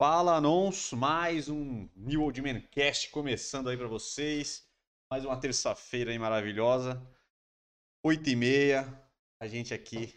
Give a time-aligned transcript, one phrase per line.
[0.00, 4.68] Fala, Anons, mais um New Old Man Cast começando aí pra vocês.
[5.10, 7.00] Mais uma terça-feira aí maravilhosa.
[8.04, 8.82] 8 e meia,
[9.42, 10.14] a gente aqui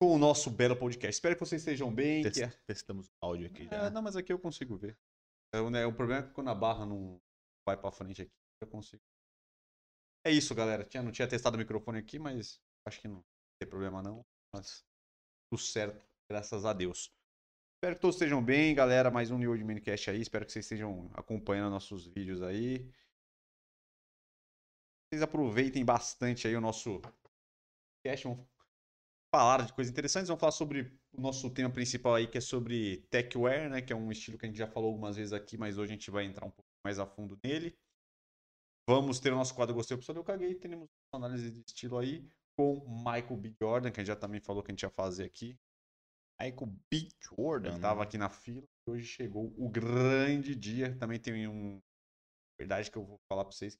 [0.00, 1.10] com o nosso belo podcast.
[1.14, 2.22] Espero que vocês estejam bem.
[2.22, 3.72] que- Test- Testamos o áudio aqui já.
[3.86, 4.98] É, não, mas aqui eu consigo ver.
[5.54, 7.20] É, o, né, o problema é que quando a barra não
[7.68, 8.32] vai pra frente aqui,
[8.62, 9.02] eu consigo.
[10.26, 10.84] É isso, galera.
[10.84, 13.22] Tinha, não tinha testado o microfone aqui, mas acho que não
[13.60, 14.24] tem problema não.
[14.54, 14.82] Mas
[15.52, 17.12] tudo certo, graças a Deus.
[17.82, 19.10] Espero que todos estejam bem, galera.
[19.10, 20.20] Mais um New Old Minicast aí.
[20.20, 22.86] Espero que vocês estejam acompanhando nossos vídeos aí.
[25.08, 28.28] Vocês aproveitem bastante aí o nosso podcast.
[28.28, 28.46] Vamos
[29.34, 30.28] falar de coisas interessantes.
[30.28, 33.80] Vamos falar sobre o nosso tema principal aí, que é sobre techwear, né?
[33.80, 35.94] Que é um estilo que a gente já falou algumas vezes aqui, mas hoje a
[35.94, 37.74] gente vai entrar um pouco mais a fundo nele.
[38.86, 40.54] Vamos ter o nosso quadro Gostei, Pessoal, eu caguei.
[40.54, 42.28] Teremos análise de estilo aí
[42.58, 43.54] com Michael B.
[43.58, 45.58] Jordan, que a gente já também falou que a gente ia fazer aqui.
[46.40, 47.08] Michael B.
[47.20, 47.72] Jordan.
[47.72, 50.96] Ele tava aqui na fila e hoje chegou o grande dia.
[50.98, 51.78] Também tem um.
[52.58, 53.78] Verdade que eu vou falar pra vocês.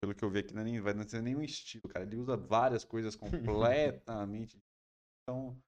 [0.00, 2.04] Pelo que eu vi aqui, não é nem, vai não ser nenhum estilo, cara.
[2.04, 3.16] Ele usa várias coisas
[3.58, 4.58] completamente.
[5.22, 5.58] então,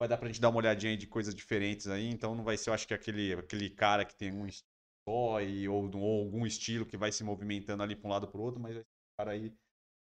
[0.00, 2.08] vai dar pra gente dar uma olhadinha aí de coisas diferentes aí.
[2.08, 4.68] Então, não vai ser, eu acho que aquele, aquele cara que tem um estilo
[5.08, 8.42] só e, ou, ou algum estilo que vai se movimentando ali pra um lado pro
[8.42, 9.54] outro, mas vai ser um cara aí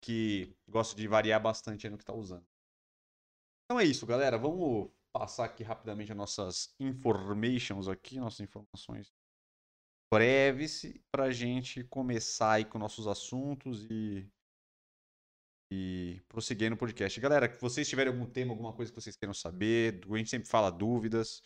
[0.02, 2.44] que gosta de variar bastante no que tá usando.
[3.64, 4.36] Então é isso, galera.
[4.36, 9.12] Vamos passar aqui rapidamente as nossas informations aqui, nossas informações
[10.12, 14.28] breves para a gente começar aí com nossos assuntos e
[15.74, 17.18] e prosseguir no podcast.
[17.18, 20.46] Galera, se vocês tiverem algum tema, alguma coisa que vocês queiram saber, a gente sempre
[20.46, 21.42] fala dúvidas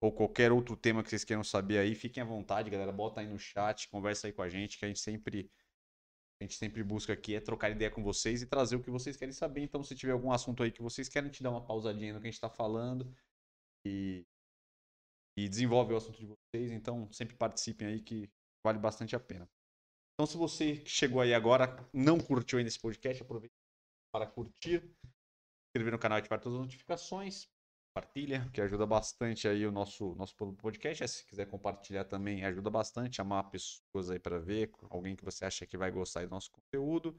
[0.00, 3.28] ou qualquer outro tema que vocês queiram saber aí, fiquem à vontade, galera, bota aí
[3.28, 5.48] no chat, conversa aí com a gente, que a gente sempre
[6.42, 9.16] a gente sempre busca aqui é trocar ideia com vocês e trazer o que vocês
[9.16, 9.62] querem saber.
[9.62, 12.26] Então, se tiver algum assunto aí que vocês querem te dar uma pausadinha no que
[12.26, 13.14] a gente está falando
[13.86, 14.26] e,
[15.38, 18.28] e desenvolve o assunto de vocês, então sempre participem aí que
[18.64, 19.48] vale bastante a pena.
[20.14, 23.54] Então, se você que chegou aí agora, não curtiu ainda esse podcast, aproveite
[24.12, 24.82] para curtir,
[25.68, 27.48] inscrever no canal e ativar todas as notificações,
[27.92, 31.06] compartilha, que ajuda bastante aí o nosso, nosso podcast.
[31.06, 35.66] Se quiser compartilhar também, ajuda bastante, chamar pessoas aí para ver, alguém que você acha
[35.66, 37.14] que vai gostar do nosso conteúdo.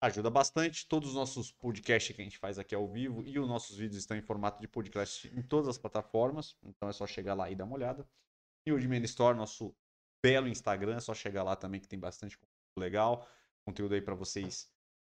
[0.00, 0.88] Ajuda bastante.
[0.88, 3.98] Todos os nossos podcasts que a gente faz aqui ao vivo e os nossos vídeos
[3.98, 6.56] estão em formato de podcast em todas as plataformas.
[6.64, 8.04] Então é só chegar lá e dar uma olhada.
[8.66, 9.72] E o Admin Store, nosso
[10.20, 13.28] belo Instagram, é só chegar lá também que tem bastante conteúdo legal.
[13.64, 14.68] Conteúdo aí para vocês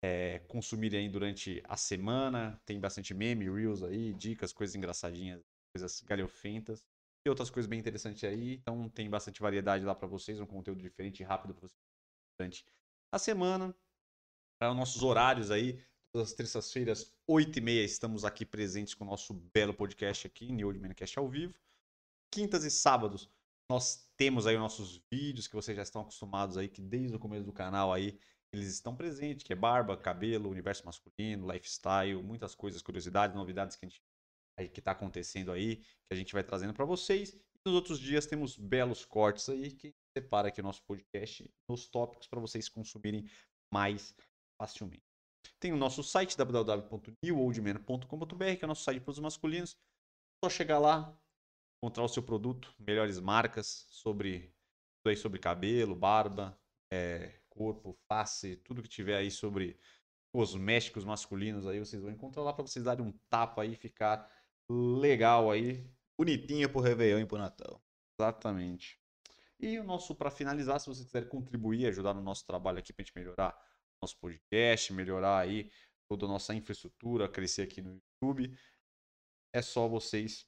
[0.02, 2.60] é, consumirem aí durante a semana.
[2.66, 5.42] Tem bastante meme, reels aí, dicas, coisas engraçadinhas,
[5.74, 6.84] coisas galhofentas.
[7.24, 8.54] E outras coisas bem interessantes aí.
[8.54, 11.80] Então tem bastante variedade lá para vocês, um conteúdo diferente e rápido para vocês
[12.36, 12.66] durante
[13.12, 13.74] a semana.
[14.58, 15.80] Para os nossos horários aí,
[16.12, 20.80] todas as terças-feiras, 8h30, estamos aqui presentes com o nosso belo podcast aqui, New Old
[20.80, 21.54] Mancast ao vivo.
[22.32, 23.30] Quintas e sábados,
[23.70, 27.18] nós temos aí os nossos vídeos que vocês já estão acostumados aí, que desde o
[27.18, 28.18] começo do canal aí,
[28.52, 33.86] eles estão presentes, que é barba, cabelo, universo masculino, lifestyle, muitas coisas, curiosidades, novidades que
[33.86, 34.02] a gente
[34.72, 37.32] que está acontecendo aí, que a gente vai trazendo para vocês.
[37.32, 41.88] E nos outros dias temos belos cortes aí que separa aqui o nosso podcast nos
[41.88, 43.28] tópicos para vocês consumirem
[43.72, 44.14] mais
[44.60, 45.02] facilmente.
[45.58, 49.72] Tem o nosso site www.newoldman.com.br, que é o nosso site para os masculinos.
[49.72, 49.76] É
[50.44, 51.18] só chegar lá,
[51.82, 54.54] encontrar o seu produto, melhores marcas sobre
[55.02, 56.56] tudo aí sobre cabelo, barba,
[56.92, 59.78] é, corpo, face, tudo que tiver aí sobre
[60.32, 64.30] cosméticos masculinos aí, vocês vão encontrar lá para vocês darem um tapa aí e ficar
[64.70, 65.86] legal aí.
[66.18, 67.82] Bonitinha pro Réveillon e pro Natal.
[68.18, 68.98] Exatamente.
[69.60, 73.04] E o nosso, para finalizar, se vocês quiserem contribuir, ajudar no nosso trabalho aqui pra
[73.04, 73.56] gente melhorar
[74.02, 75.70] nosso podcast, melhorar aí
[76.08, 78.58] toda a nossa infraestrutura, crescer aqui no YouTube,
[79.54, 80.46] é só vocês, se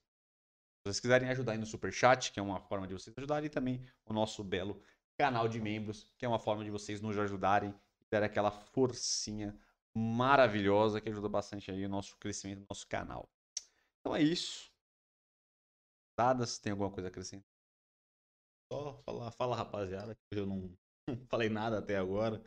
[0.85, 3.87] vocês quiserem ajudar aí no Superchat, que é uma forma de vocês ajudarem, e também
[4.05, 4.83] o nosso belo
[5.17, 9.59] canal de membros, que é uma forma de vocês nos ajudarem e dar aquela forcinha
[9.95, 13.29] maravilhosa que ajuda bastante aí o nosso crescimento do nosso canal.
[14.01, 14.73] Então é isso.
[16.19, 17.49] Dadas, tem alguma coisa a acrescentar?
[18.73, 20.77] Só falar, fala rapaziada, que eu não
[21.29, 22.43] falei nada até agora.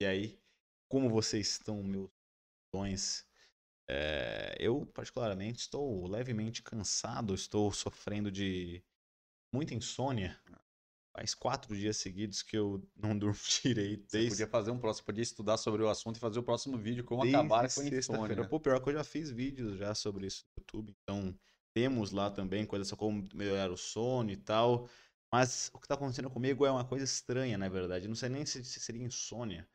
[0.00, 0.40] E aí,
[0.88, 2.10] como vocês estão, meus
[2.74, 3.26] sonhos?
[3.90, 8.84] É, eu, particularmente, estou levemente cansado, estou sofrendo de
[9.52, 10.38] muita insônia.
[11.18, 14.08] Faz quatro dias seguidos que eu não durmo direito.
[14.08, 16.78] Você Desde, podia fazer um próximo, podia estudar sobre o assunto e fazer o próximo
[16.78, 18.48] vídeo como desde acabar com insônia.
[18.48, 20.96] Pô, pior que eu já fiz vídeos já sobre isso no YouTube.
[21.02, 21.36] Então,
[21.74, 24.88] temos lá também coisas como melhorar o sono e tal.
[25.32, 28.06] Mas o que tá acontecendo comigo é uma coisa estranha, na verdade.
[28.06, 29.68] Não sei nem se, se seria insônia.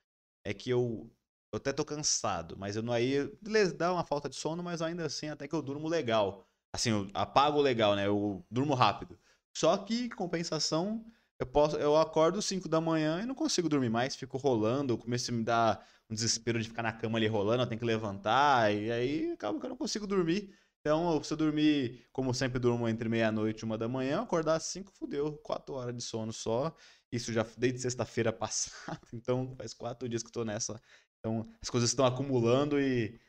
[0.46, 1.12] É que eu,
[1.52, 3.30] eu até tô cansado, mas eu não aí.
[3.42, 6.48] Beleza, dá uma falta de sono, mas ainda assim até que eu durmo legal.
[6.74, 8.08] Assim, eu apago legal, né?
[8.08, 9.20] Eu durmo rápido.
[9.54, 11.06] Só que, compensação,
[11.44, 15.30] eu, posso, eu acordo 5 da manhã e não consigo dormir mais, fico rolando, começo
[15.30, 18.74] a me dar um desespero de ficar na cama ali rolando, eu tenho que levantar,
[18.74, 20.56] e aí acaba que eu não consigo dormir.
[20.80, 24.64] Então, se eu dormir, como sempre durmo entre meia-noite e uma da manhã, acordar às
[24.64, 26.76] 5, fudeu, 4 horas de sono só.
[27.12, 30.82] Isso já desde sexta-feira passada, então faz quatro dias que eu tô nessa.
[31.20, 33.20] Então, as coisas estão acumulando e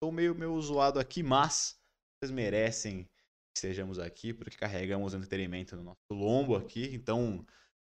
[0.00, 1.76] tô meio, meio zoado aqui, mas
[2.18, 6.90] vocês merecem que estejamos aqui, porque carregamos entretenimento no nosso lombo aqui.
[6.94, 7.44] Então,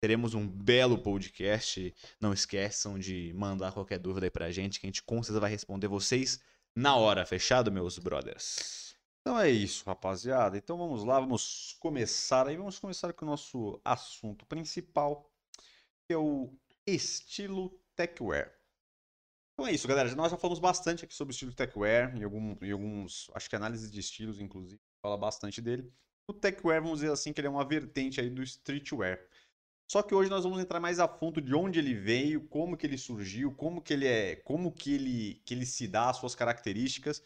[0.04, 1.94] teremos um belo podcast.
[2.20, 5.50] Não esqueçam de mandar qualquer dúvida aí pra gente, que a gente com certeza vai
[5.50, 6.42] responder vocês
[6.76, 7.24] na hora.
[7.24, 8.94] Fechado, meus brothers?
[9.22, 10.58] Então é isso, rapaziada.
[10.58, 12.54] Então vamos lá, vamos começar aí.
[12.54, 15.32] Vamos começar com o nosso assunto principal,
[16.06, 16.52] que é o
[16.86, 18.52] estilo techwear.
[19.54, 20.14] Então é isso, galera.
[20.14, 23.90] Nós já falamos bastante aqui sobre o estilo techwear, em, algum, alguns, acho que análise
[23.90, 25.90] de estilos, inclusive, fala bastante dele.
[26.28, 29.18] O techwear, vamos dizer assim, que ele é uma vertente aí do streetwear.
[29.90, 32.86] Só que hoje nós vamos entrar mais a fundo de onde ele veio, como que
[32.86, 36.34] ele surgiu, como que ele é, como que ele, que ele se dá, as suas
[36.34, 37.22] características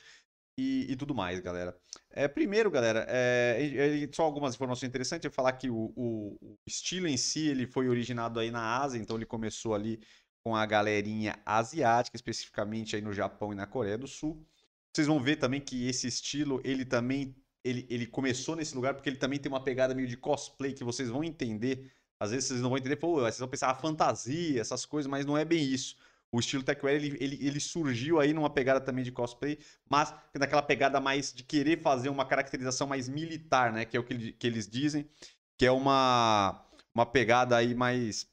[0.58, 1.76] e, e tudo mais, galera.
[2.10, 5.24] É, primeiro, galera, é, só algumas informações interessantes.
[5.24, 8.98] Eu falar que o, o, o, estilo em si ele foi originado aí na Ásia,
[8.98, 10.00] então ele começou ali
[10.42, 14.44] com a galerinha asiática, especificamente aí no Japão e na Coreia do Sul.
[14.92, 19.08] Vocês vão ver também que esse estilo ele também ele, ele começou nesse lugar porque
[19.08, 21.92] ele também tem uma pegada meio de cosplay que vocês vão entender.
[22.20, 25.08] Às vezes vocês não vão entender, pô, vocês vão pensar a ah, fantasia, essas coisas,
[25.08, 25.96] mas não é bem isso
[26.30, 30.62] o estilo techwear ele, ele, ele, surgiu aí numa pegada também de cosplay, mas naquela
[30.62, 33.84] pegada mais de querer fazer uma caracterização mais militar, né?
[33.84, 35.08] Que é o que, que eles dizem,
[35.56, 38.26] que é uma, uma pegada aí mais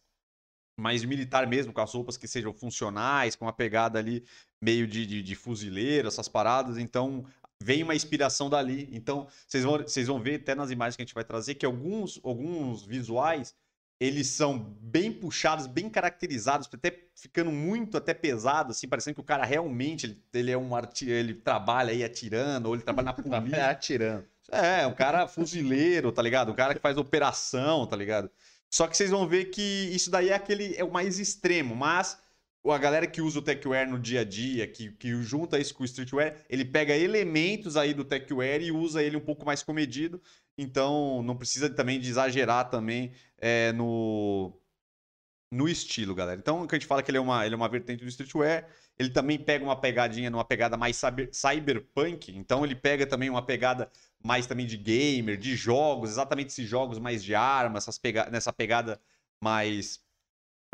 [0.77, 4.25] mais militar mesmo, com as roupas que sejam funcionais, com uma pegada ali
[4.61, 6.77] meio de, de, de fuzileiro, essas paradas.
[6.77, 7.25] Então,
[7.63, 8.89] vem uma inspiração dali.
[8.91, 11.65] Então, vocês vão, vocês vão ver até nas imagens que a gente vai trazer que
[11.65, 13.55] alguns, alguns visuais
[13.99, 19.23] eles são bem puxados, bem caracterizados, até ficando muito até pesado, assim, parecendo que o
[19.23, 23.13] cara realmente ele, ele é um arti ele trabalha aí atirando, ou ele trabalha na
[23.13, 23.69] polícia.
[23.69, 24.25] atirando.
[24.51, 26.51] É, um cara fuzileiro, tá ligado?
[26.51, 28.29] Um cara que faz operação, tá ligado?
[28.69, 32.17] Só que vocês vão ver que isso daí é aquele é o mais extremo, mas
[32.71, 35.83] a galera que usa o techwear no dia a dia, que, que junta isso com
[35.83, 40.21] o streetwear, ele pega elementos aí do techwear e usa ele um pouco mais comedido.
[40.57, 44.53] Então, não precisa também de exagerar também é, no,
[45.51, 46.39] no estilo, galera.
[46.39, 48.09] Então, o que a gente fala que ele é uma, ele é uma vertente do
[48.09, 48.67] streetwear,
[48.97, 53.45] ele também pega uma pegadinha numa pegada mais cyber, cyberpunk, então ele pega também uma
[53.45, 53.91] pegada
[54.23, 58.51] mais também de gamer, de jogos, exatamente esses jogos mais de armas, essas pega nessa
[58.53, 58.99] pegada
[59.41, 60.04] mais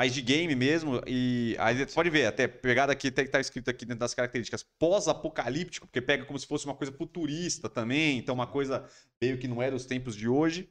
[0.02, 1.00] mais de game mesmo.
[1.06, 4.16] E aí você pode ver, até pegada aqui, até que tá escrito aqui dentro das
[4.16, 8.84] características, pós-apocalíptico, porque pega como se fosse uma coisa futurista também, então uma coisa
[9.22, 10.68] meio que não é dos tempos de hoje.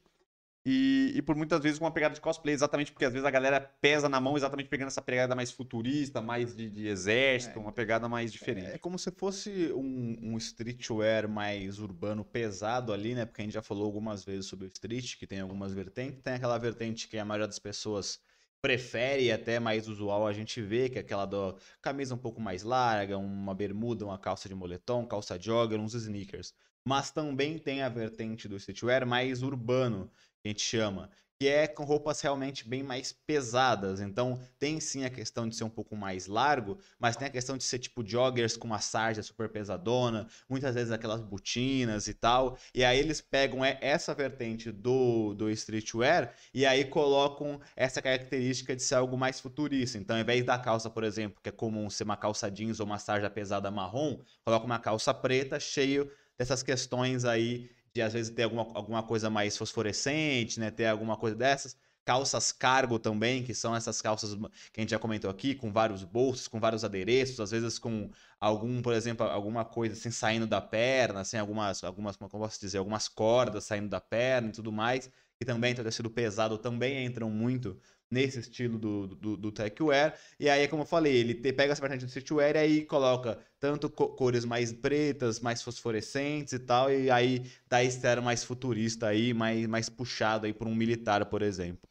[0.67, 3.31] E, e, por muitas vezes com uma pegada de cosplay, exatamente porque às vezes a
[3.31, 7.63] galera pesa na mão, exatamente pegando essa pegada mais futurista, mais de, de exército, é,
[7.63, 8.67] uma pegada mais diferente.
[8.67, 13.25] É, é como se fosse um, um, streetwear mais urbano pesado ali, né?
[13.25, 16.21] Porque a gente já falou algumas vezes sobre o street, que tem algumas vertentes.
[16.21, 18.21] Tem aquela vertente que a maioria das pessoas
[18.63, 22.63] prefere até mais usual a gente vê, que é aquela da camisa um pouco mais
[22.63, 26.55] larga, uma bermuda, uma calça de moletom, calça jogger, uns sneakers.
[26.85, 30.11] Mas também tem a vertente do streetwear mais urbano,
[30.43, 31.11] que a gente chama,
[31.41, 34.03] que é com roupas realmente bem mais pesadas.
[34.03, 37.57] Então, tem sim a questão de ser um pouco mais largo, mas tem a questão
[37.57, 42.59] de ser tipo joggers com uma sarja super pesadona, muitas vezes aquelas botinas e tal.
[42.75, 48.83] E aí eles pegam essa vertente do, do streetwear e aí colocam essa característica de
[48.83, 49.97] ser algo mais futurista.
[49.97, 52.87] Então, ao invés da calça, por exemplo, que é comum ser uma calça jeans ou
[52.87, 58.35] uma sarja pesada marrom, coloca uma calça preta cheio dessas questões aí de às vezes
[58.35, 60.71] ter alguma, alguma coisa mais fosforescente, né?
[60.71, 61.77] Ter alguma coisa dessas.
[62.05, 64.35] Calças cargo também, que são essas calças
[64.73, 68.11] que a gente já comentou aqui, com vários bolsos, com vários adereços, às vezes com
[68.41, 72.79] algum, por exemplo, alguma coisa assim saindo da perna, assim, algumas, algumas, como posso dizer,
[72.79, 77.31] algumas cordas saindo da perna e tudo mais, que também tem tecido pesado, também entram
[77.31, 77.79] muito
[78.11, 80.19] nesse estilo do, do, do techwear.
[80.39, 83.39] E aí, como eu falei, ele te, pega essa vertente do streetwear e aí coloca
[83.59, 88.43] tanto co cores mais pretas, mais fosforescentes e tal, e aí dá esse era mais
[88.43, 91.89] futurista aí, mais, mais puxado aí por um militar, por exemplo.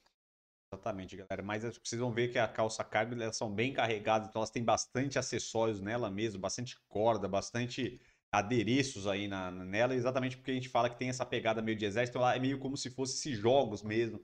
[0.71, 1.41] Exatamente, galera.
[1.41, 4.63] Mas vocês vão ver que a calça cargo elas são bem carregadas, então elas têm
[4.63, 7.99] bastante acessórios nela mesmo, bastante corda, bastante
[8.31, 11.85] adereços aí na, nela, exatamente porque a gente fala que tem essa pegada meio de
[11.85, 14.21] exército, então ela é meio como se fosse esses jogos mesmo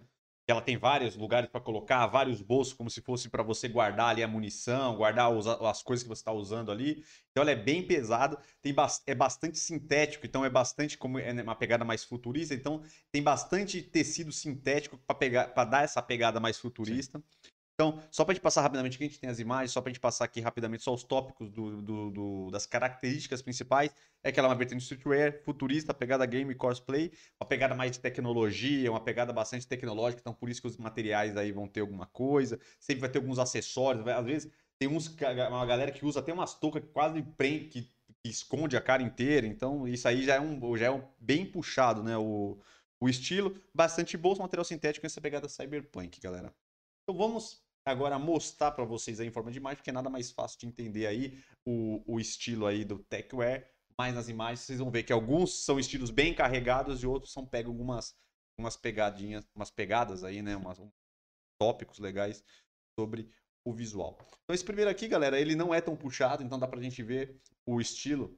[0.52, 4.22] ela tem vários lugares para colocar, vários bolsos, como se fosse para você guardar ali
[4.22, 7.04] a munição, guardar os, as coisas que você está usando ali.
[7.32, 11.32] Então ela é bem pesada, tem ba é bastante sintético, então é bastante como é
[11.42, 16.40] uma pegada mais futurista, então tem bastante tecido sintético para pegar para dar essa pegada
[16.40, 17.20] mais futurista.
[17.20, 17.55] Sim.
[17.76, 19.90] Então, só para a gente passar rapidamente, aqui a gente tem as imagens, só para
[19.90, 23.94] a gente passar aqui rapidamente só os tópicos do, do, do, das características principais.
[24.24, 28.00] É que ela é uma vertente streetwear, futurista, pegada game cosplay, uma pegada mais de
[28.00, 32.06] tecnologia, uma pegada bastante tecnológica, então por isso que os materiais aí vão ter alguma
[32.06, 32.58] coisa.
[32.80, 35.14] Sempre vai ter alguns acessórios, às vezes tem uns,
[35.50, 37.82] uma galera que usa até umas toucas que quase prende, que,
[38.24, 41.46] que esconde a cara inteira, então isso aí já é um, já é um bem
[41.46, 42.58] puxado, né, o,
[43.02, 43.60] o estilo.
[43.74, 46.54] Bastante bolso, material sintético nessa pegada cyberpunk, galera.
[47.04, 50.32] Então vamos agora mostrar para vocês aí em forma de imagem, porque é nada mais
[50.32, 53.66] fácil de entender aí o, o estilo aí do techwear.
[53.98, 57.46] Mas nas imagens vocês vão ver que alguns são estilos bem carregados e outros são
[57.46, 58.14] pegam algumas
[58.58, 60.90] umas pegadinhas, umas pegadas aí, né, umas um,
[61.60, 62.44] tópicos legais
[62.98, 63.30] sobre
[63.66, 64.18] o visual.
[64.44, 67.40] Então esse primeiro aqui, galera, ele não é tão puxado, então dá pra gente ver
[67.66, 68.38] o estilo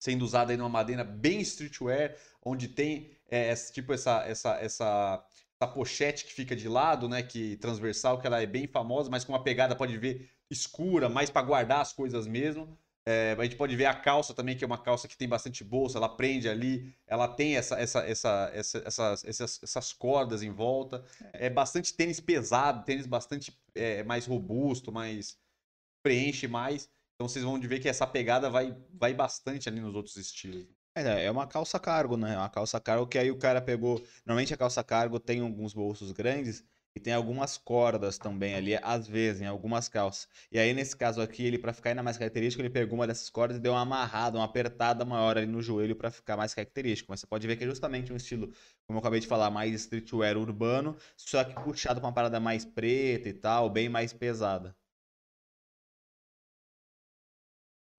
[0.00, 5.26] sendo usado aí numa madeira bem streetwear, onde tem é, tipo essa essa essa
[5.64, 9.24] essa pochete que fica de lado, né, que transversal, que ela é bem famosa, mas
[9.24, 12.78] com uma pegada pode ver escura, mais para guardar as coisas mesmo.
[13.06, 15.62] É, a gente pode ver a calça também, que é uma calça que tem bastante
[15.62, 20.50] bolsa, ela prende ali, ela tem essa, essa, essa, essa essas, essas, essas, cordas em
[20.50, 21.04] volta.
[21.34, 25.36] É bastante tênis pesado, tênis bastante é, mais robusto, mais
[26.02, 26.88] preenche mais.
[27.14, 30.66] Então vocês vão ver que essa pegada vai, vai bastante ali nos outros estilos.
[30.96, 32.34] É, é uma calça cargo, né?
[32.34, 34.04] É uma calça cargo que aí o cara pegou.
[34.24, 39.08] Normalmente a calça cargo tem alguns bolsos grandes e tem algumas cordas também ali, às
[39.08, 40.28] vezes, em algumas calças.
[40.52, 43.28] E aí, nesse caso aqui, ele, para ficar ainda mais característico, ele pegou uma dessas
[43.28, 47.10] cordas e deu uma amarrada, uma apertada maior ali no joelho para ficar mais característico.
[47.10, 48.46] Mas você pode ver que é justamente um estilo,
[48.86, 52.64] como eu acabei de falar, mais streetwear urbano, só que puxado pra uma parada mais
[52.64, 54.76] preta e tal, bem mais pesada.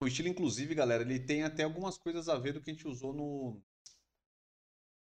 [0.02, 2.88] O estilo, inclusive, galera, ele tem até algumas coisas a ver do que a gente
[2.88, 3.62] usou no,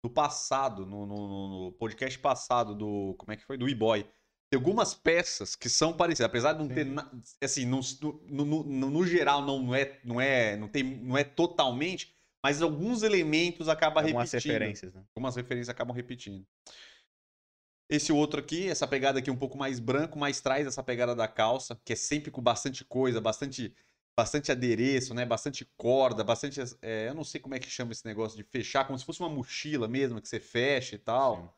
[0.05, 3.15] no passado, no, no, no podcast passado do.
[3.19, 3.57] Como é que foi?
[3.57, 4.05] Do e-boy.
[4.51, 6.75] Tem algumas peças que são parecidas, apesar de não Sim.
[6.75, 6.87] ter.
[7.43, 7.81] Assim, no,
[8.29, 13.03] no, no, no, geral, não é, não, é, não, tem, não é totalmente, mas alguns
[13.03, 14.53] elementos acabam algumas repetindo.
[14.53, 15.05] Algumas referências, né?
[15.17, 16.47] Algumas referências acabam repetindo.
[17.89, 21.29] Esse outro aqui, essa pegada aqui um pouco mais branco, mas traz essa pegada da
[21.29, 23.75] calça, que é sempre com bastante coisa, bastante
[24.17, 25.25] bastante adereço, né?
[25.25, 26.61] Bastante corda, bastante.
[26.81, 29.21] É, eu não sei como é que chama esse negócio de fechar, como se fosse
[29.21, 31.37] uma mochila mesmo, que você fecha e tal.
[31.37, 31.49] Sim.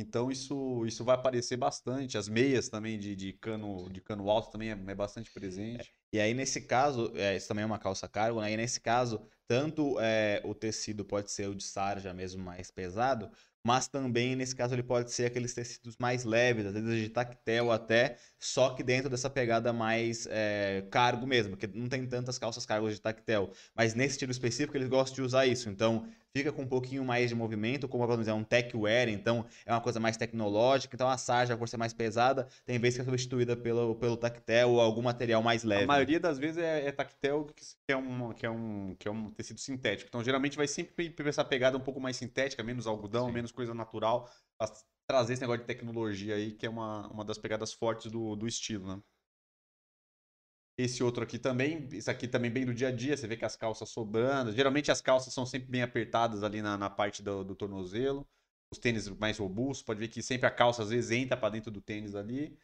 [0.00, 2.16] Então isso, isso vai aparecer bastante.
[2.16, 5.92] As meias também de, de cano de cano alto também é, é bastante presente.
[6.14, 6.16] É.
[6.16, 8.52] E aí, nesse caso, é, isso também é uma calça cargo, né?
[8.52, 13.30] E nesse caso, tanto é, o tecido pode ser o de sarja mesmo mais pesado,
[13.68, 17.70] mas também nesse caso ele pode ser aqueles tecidos mais leves, às vezes de tactel
[17.70, 22.64] até, só que dentro dessa pegada mais é, cargo mesmo, porque não tem tantas calças
[22.64, 26.62] cargos de tactel, mas nesse estilo específico eles gostam de usar isso, então fica com
[26.62, 29.98] um pouquinho mais de movimento, como vamos dizer, um tech wear, então é uma coisa
[29.98, 33.94] mais tecnológica, então a sarja, por ser mais pesada, tem vezes que é substituída pelo,
[33.96, 35.84] pelo tactel ou algum material mais leve.
[35.84, 39.10] A maioria das vezes é, é tactel que é, um, que, é um, que é
[39.10, 42.86] um tecido sintético, então geralmente vai sempre ter essa pegada um pouco mais sintética, menos
[42.86, 43.32] algodão, Sim.
[43.32, 44.72] menos coisa natural, pra
[45.08, 48.46] trazer esse negócio de tecnologia aí, que é uma, uma das pegadas fortes do, do
[48.46, 49.02] estilo, né?
[50.78, 53.44] Esse outro aqui também, isso aqui também bem do dia a dia, você vê que
[53.44, 54.52] as calças sobrando.
[54.52, 58.24] Geralmente as calças são sempre bem apertadas ali na, na parte do, do tornozelo.
[58.72, 61.72] Os tênis mais robustos, pode ver que sempre a calça às vezes entra para dentro
[61.72, 62.56] do tênis ali.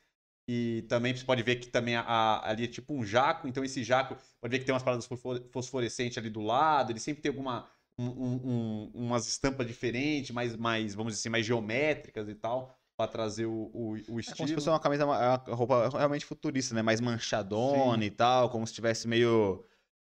[0.48, 3.64] E também você pode ver que também a, a, ali é tipo um jaco, então
[3.64, 5.08] esse jaco pode ver que tem umas paradas
[5.50, 10.94] fosforescentes ali do lado, ele sempre tem alguma um, um, umas estampas diferentes, mais, mais,
[10.94, 14.34] vamos dizer assim, mais geométricas e tal para trazer o, o, o, estilo.
[14.34, 16.82] É como se fosse uma camisa, uma roupa realmente futurista, né?
[16.82, 18.04] Mais manchadona Sim.
[18.04, 19.64] e tal, como se tivesse meio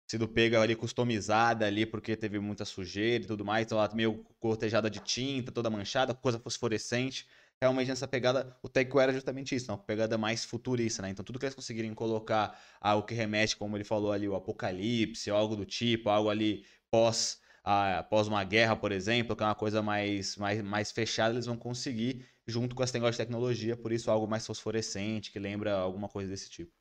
[0.10, 4.25] sido pega ali, customizada ali, porque teve muita sujeira e tudo mais, então ela meio
[4.39, 7.27] cortejada de tinta, toda manchada, coisa fosforescente.
[7.62, 11.10] Realmente nessa pegada, o Teco era justamente isso, uma pegada mais futurista, né?
[11.12, 15.29] Então tudo que eles conseguirem colocar algo que remete, como ele falou ali, o apocalipse,
[15.29, 19.82] algo do tipo, algo ali pós após uma guerra, por exemplo, que é uma coisa
[19.82, 24.10] mais, mais, mais fechada, eles vão conseguir junto com esse negócio de tecnologia, por isso
[24.10, 26.72] algo mais fosforescente, que lembra alguma coisa desse tipo.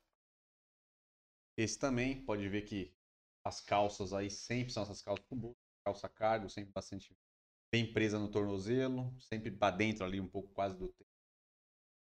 [1.57, 2.93] Esse também, pode ver que
[3.43, 7.15] as calças aí sempre são essas calças com calça cargo, sempre bastante
[7.71, 10.93] bem presa no tornozelo, sempre para dentro ali um pouco quase do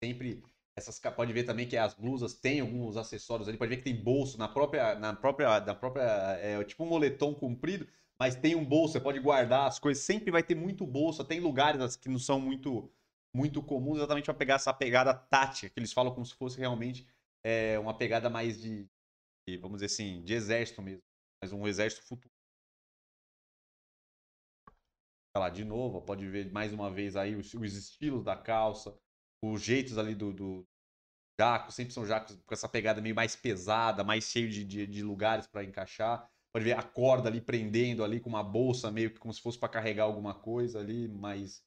[0.02, 0.42] sempre
[0.74, 4.02] essas pode ver também que as blusas têm alguns acessórios ali, pode ver que tem
[4.02, 6.02] bolso na própria na própria na própria
[6.40, 7.86] é, tipo um moletom comprido,
[8.22, 11.40] mas tem um bolso, você pode guardar as coisas, sempre vai ter muito bolso, tem
[11.40, 12.88] lugares que não são muito
[13.34, 17.04] muito comum exatamente para pegar essa pegada tática, que eles falam como se fosse realmente
[17.42, 18.88] é, uma pegada mais de,
[19.48, 21.02] de, vamos dizer assim, de exército mesmo.
[21.42, 22.32] Mas um exército futuro.
[25.34, 28.96] Olha lá, de novo, pode ver mais uma vez aí os, os estilos da calça,
[29.42, 30.64] os jeitos ali do, do
[31.40, 35.02] jaco, sempre são jacos com essa pegada meio mais pesada, mais cheio de, de, de
[35.02, 36.31] lugares para encaixar.
[36.52, 39.58] Pode ver a corda ali prendendo ali com uma bolsa, meio que como se fosse
[39.58, 41.62] para carregar alguma coisa ali, mas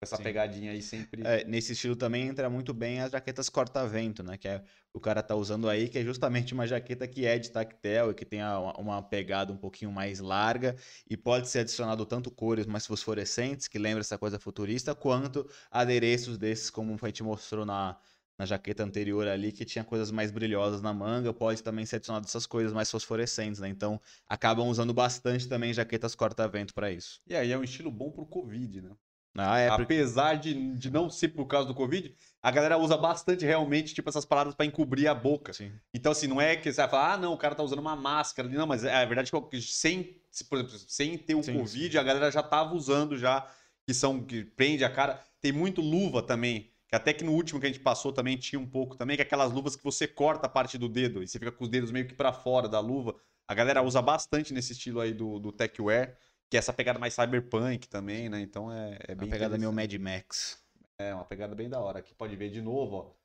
[0.00, 0.22] essa Sim.
[0.22, 1.22] pegadinha aí sempre.
[1.22, 4.36] É, nesse estilo também entra muito bem as jaquetas corta-vento, né?
[4.36, 7.50] Que é, o cara tá usando aí, que é justamente uma jaqueta que é de
[7.50, 10.76] tactel e que tem a, uma pegada um pouquinho mais larga
[11.08, 16.38] e pode ser adicionado tanto cores mais fosforescentes, que lembra essa coisa futurista, quanto adereços
[16.38, 17.98] desses, como a gente mostrou na,
[18.38, 22.24] na jaqueta anterior ali, que tinha coisas mais brilhosas na manga, pode também ser adicionado
[22.24, 23.68] essas coisas mais fosforescentes, né?
[23.68, 27.20] Então, acabam usando bastante também jaquetas corta-vento para isso.
[27.26, 28.90] E aí é um estilo bom pro Covid, né?
[29.36, 33.44] Ah, é, Apesar de, de não ser por causa do Covid, a galera usa bastante
[33.44, 35.52] realmente, tipo, essas palavras para encobrir a boca.
[35.52, 35.72] Sim.
[35.94, 37.94] Então, assim, não é que você vai falar, ah, não, o cara tá usando uma
[37.94, 38.48] máscara.
[38.48, 41.92] Não, mas é a verdade é que sem, por exemplo, sem ter o sim, Covid,
[41.92, 41.98] sim.
[41.98, 43.46] a galera já tava usando já,
[43.86, 45.22] que são, que prende a cara.
[45.40, 48.58] Tem muito luva também que até que no último que a gente passou também tinha
[48.58, 51.28] um pouco também, que é aquelas luvas que você corta a parte do dedo e
[51.28, 53.14] você fica com os dedos meio que para fora da luva.
[53.46, 56.16] A galera usa bastante nesse estilo aí do, do techwear,
[56.50, 58.40] que é essa pegada mais cyberpunk também, né?
[58.40, 59.28] Então é, é bem.
[59.28, 60.64] Uma pegada meio Mad Max.
[60.98, 61.98] É, uma pegada bem da hora.
[61.98, 63.18] Aqui pode ver de novo, ó.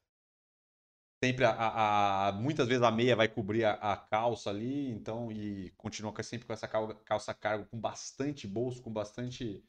[1.24, 5.32] Sempre a, a, a muitas vezes a meia vai cobrir a, a, calça ali, então,
[5.32, 9.63] e continua sempre com essa calça cargo com bastante bolso, com bastante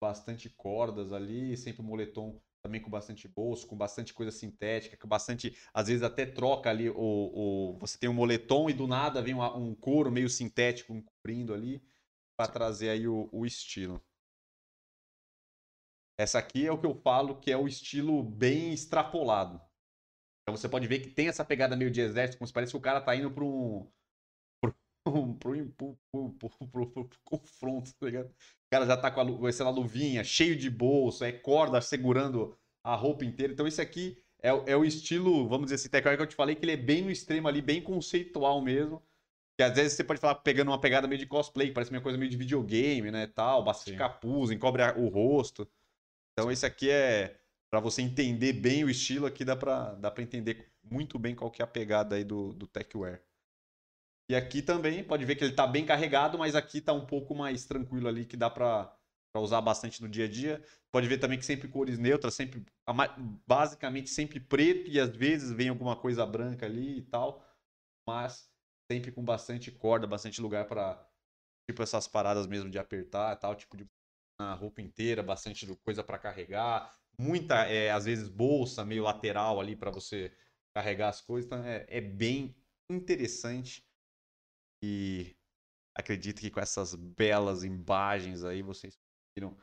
[0.00, 5.06] bastante cordas ali, sempre o moletom também com bastante bolso, com bastante coisa sintética, com
[5.06, 5.54] bastante.
[5.72, 6.96] Às vezes até troca ali o.
[6.96, 11.52] o você tem um moletom e do nada vem um, um couro meio sintético cobrindo
[11.52, 11.84] ali
[12.36, 14.02] para trazer aí o, o estilo.
[16.18, 19.60] Essa aqui é o que eu falo que é o estilo bem extrapolado.
[20.42, 22.78] Então você pode ver que tem essa pegada meio de exército, como se parece que
[22.78, 23.86] o cara tá indo para um.
[25.38, 28.34] para um confronto, tá ligado?
[28.74, 32.96] Cara já tá com a, sei lá, luvinha, cheio de bolso, é corda segurando a
[32.96, 33.52] roupa inteira.
[33.52, 36.56] Então, esse aqui é, é o estilo, vamos dizer assim, até que eu te falei
[36.56, 39.00] que ele é bem no extremo ali, bem conceitual mesmo.
[39.56, 42.18] Que às vezes você pode falar pegando uma pegada meio de cosplay, parece uma coisa
[42.18, 45.68] meio de videogame, né, tal, bastante capuz, encobre o rosto.
[46.32, 47.38] Então esse aqui é
[47.70, 51.50] para você entender bem o estilo aqui dá para dá para entender muito bem qual
[51.50, 53.22] que é a pegada aí do do techwear.
[54.28, 57.34] E aqui também, pode ver que ele está bem carregado, mas aqui está um pouco
[57.34, 58.96] mais tranquilo ali, que dá para
[59.36, 60.64] usar bastante no dia a dia.
[60.90, 62.64] Pode ver também que sempre cores neutras, sempre
[63.46, 67.44] basicamente sempre preto e às vezes vem alguma coisa branca ali e tal,
[68.06, 68.50] mas
[68.90, 71.06] sempre com bastante corda, bastante lugar para
[71.68, 73.86] tipo essas paradas mesmo de apertar tal, tipo de
[74.38, 79.76] na roupa inteira, bastante coisa para carregar, muita é, às vezes bolsa meio lateral ali
[79.76, 80.32] para você
[80.74, 82.56] carregar as coisas, então é, é bem
[82.90, 83.84] interessante
[84.84, 85.36] e
[85.96, 89.56] acredito que com essas belas imagens aí vocês conseguiram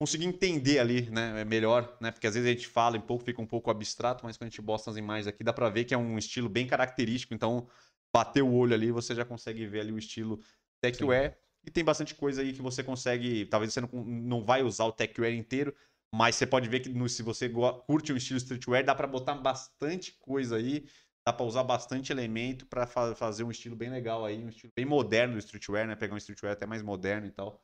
[0.00, 3.22] conseguir entender ali, né, é melhor, né, porque às vezes a gente fala um pouco,
[3.22, 5.84] fica um pouco abstrato, mas quando a gente mostra as imagens aqui, dá para ver
[5.84, 7.68] que é um estilo bem característico, então
[8.14, 10.40] bater o olho ali, você já consegue ver ali o estilo
[10.82, 14.86] techwear, e tem bastante coisa aí que você consegue, talvez você não, não vai usar
[14.86, 15.74] o techwear inteiro,
[16.12, 17.48] mas você pode ver que no, se você
[17.86, 20.86] curte o estilo streetwear, dá para botar bastante coisa aí,
[21.30, 24.72] dá para usar bastante elemento para fa fazer um estilo bem legal aí, um estilo
[24.74, 25.94] bem moderno do streetwear, né?
[25.94, 27.62] Pegar um streetwear até mais moderno e tal.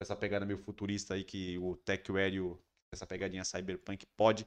[0.00, 2.60] Essa pegada meio futurista aí que o techwear e o,
[2.92, 4.46] essa pegadinha cyberpunk pode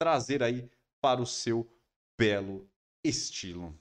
[0.00, 1.68] trazer aí para o seu
[2.16, 2.70] belo
[3.04, 3.76] estilo.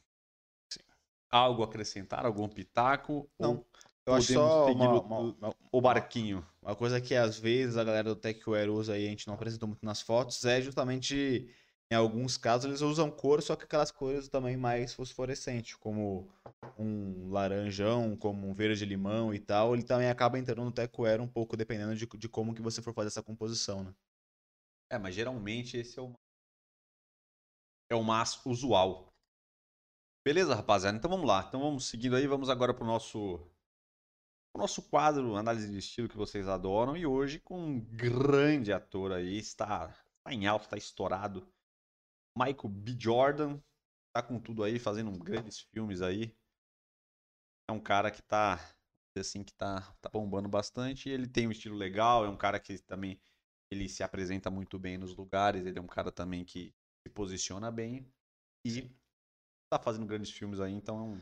[0.73, 0.81] Sim.
[1.29, 2.25] Algo acrescentar?
[2.25, 3.29] Algum pitaco?
[3.39, 3.63] Não.
[4.05, 6.45] Eu acho só uma, uma, uma, o barquinho.
[6.61, 9.67] Uma coisa que às vezes a galera do techwear usa aí, a gente não apresentou
[9.67, 11.53] muito nas fotos, é justamente
[11.89, 16.29] em alguns casos eles usam cor, só que aquelas cores também mais fosforescentes, como
[16.77, 21.27] um laranjão, como um verde limão e tal, ele também acaba entrando no tecoero um
[21.27, 23.95] pouco dependendo de, de como que você for fazer essa composição, né?
[24.89, 26.13] É, mas geralmente esse é o
[27.89, 29.07] é o mais usual.
[30.25, 30.97] Beleza, rapaziada?
[30.97, 31.45] Então vamos lá.
[31.47, 33.49] Então vamos seguindo aí, vamos agora pro nosso
[34.53, 39.13] o nosso quadro análise de estilo que vocês adoram e hoje com um grande ator
[39.13, 41.47] aí, está, está em alta, está estourado
[42.37, 42.95] Michael B.
[42.99, 43.59] Jordan,
[44.13, 46.35] tá com tudo aí, fazendo grandes filmes aí.
[47.67, 48.59] É um cara que tá,
[49.17, 51.09] assim, que tá, tá bombando bastante.
[51.09, 53.19] Ele tem um estilo legal, é um cara que também
[53.71, 56.73] ele se apresenta muito bem nos lugares, ele é um cara também que
[57.05, 58.07] se posiciona bem
[58.65, 58.89] e
[59.69, 61.17] tá fazendo grandes filmes aí, então é um,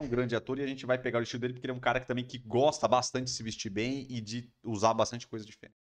[0.00, 1.76] é um grande ator e a gente vai pegar o estilo dele porque ele é
[1.76, 5.26] um cara que também que gosta bastante de se vestir bem e de usar bastante
[5.26, 5.76] coisa diferente.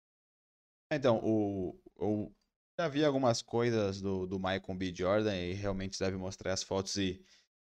[0.91, 2.31] Então, o, o,
[2.79, 4.93] já vi algumas coisas do, do Michael B.
[4.95, 7.19] Jordan e realmente deve mostrar as fotos e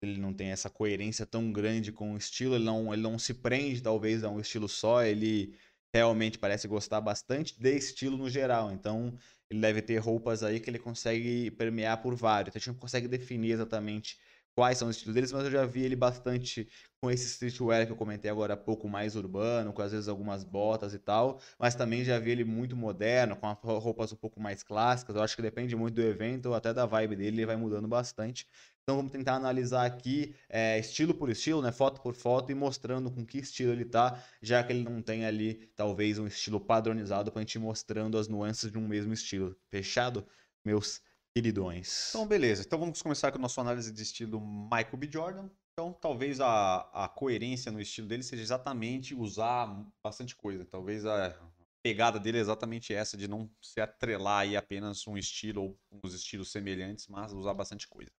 [0.02, 3.34] ele não tem essa coerência tão grande com o estilo, ele não, ele não se
[3.34, 5.56] prende talvez a um estilo só, ele
[5.92, 9.16] realmente parece gostar bastante de estilo no geral, então
[9.50, 12.80] ele deve ter roupas aí que ele consegue permear por vários, então a gente não
[12.80, 14.18] consegue definir exatamente
[14.58, 16.68] quais são os estilos deles, mas eu já vi ele bastante
[17.00, 20.42] com esse streetwear que eu comentei agora há pouco, mais urbano, com às vezes algumas
[20.42, 24.64] botas e tal, mas também já vi ele muito moderno, com roupas um pouco mais
[24.64, 25.14] clássicas.
[25.14, 28.48] Eu acho que depende muito do evento até da vibe dele, ele vai mudando bastante.
[28.82, 33.12] Então vamos tentar analisar aqui é, estilo por estilo, né, foto por foto e mostrando
[33.12, 37.30] com que estilo ele tá, já que ele não tem ali talvez um estilo padronizado
[37.30, 39.56] para a gente ir mostrando as nuances de um mesmo estilo.
[39.70, 40.26] Fechado,
[40.64, 41.00] meus
[41.38, 42.10] queridões.
[42.10, 42.62] Então, beleza.
[42.66, 45.08] Então vamos começar com a nossa análise de estilo Michael B.
[45.10, 45.48] Jordan.
[45.72, 49.66] Então, talvez a, a coerência no estilo dele seja exatamente usar
[50.02, 50.64] bastante coisa.
[50.64, 51.38] Talvez a
[51.80, 56.12] pegada dele é exatamente essa, de não se atrelar aí apenas um estilo ou uns
[56.12, 58.10] estilos semelhantes, mas usar bastante coisa.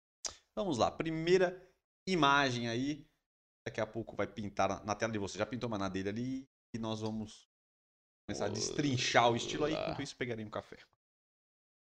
[0.56, 0.90] Vamos lá.
[0.90, 1.62] Primeira
[2.08, 3.06] imagem aí.
[3.68, 5.38] Daqui a pouco vai pintar na tela de você.
[5.38, 6.50] Já pintou uma na dele ali.
[6.74, 7.50] E nós vamos
[8.26, 9.74] começar a destrinchar o estilo aí.
[9.74, 10.78] Enquanto isso, pegarei um café.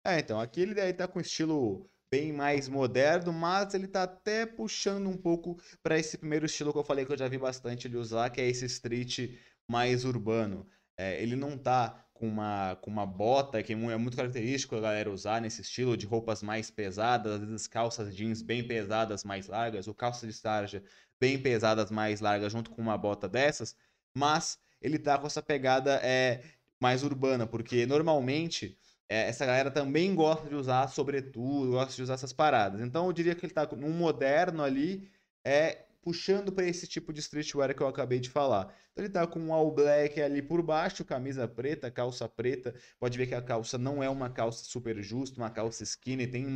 [0.04, 4.46] É, então, aqui ele daí tá com estilo bem mais moderno, mas ele tá até
[4.46, 7.86] puxando um pouco para esse primeiro estilo que eu falei que eu já vi bastante
[7.86, 10.66] ele usar, que é esse street mais urbano.
[10.96, 15.10] É, ele não tá com uma, com uma bota, que é muito característico a galera
[15.10, 19.86] usar nesse estilo, de roupas mais pesadas, às vezes calças jeans bem pesadas, mais largas,
[19.86, 20.82] ou calças de sarja
[21.18, 23.76] bem pesadas, mais largas, junto com uma bota dessas,
[24.14, 26.42] mas ele tá com essa pegada é,
[26.80, 28.78] mais urbana, porque normalmente
[29.10, 32.80] é, essa galera também gosta de usar sobretudo, gosta de usar essas paradas.
[32.80, 35.10] Então eu diria que ele tá num moderno ali,
[35.44, 38.72] é puxando para esse tipo de streetwear que eu acabei de falar.
[38.92, 42.72] Então ele tá com um all black ali por baixo, camisa preta, calça preta.
[43.00, 46.46] Pode ver que a calça não é uma calça super justa, uma calça skinny, tem,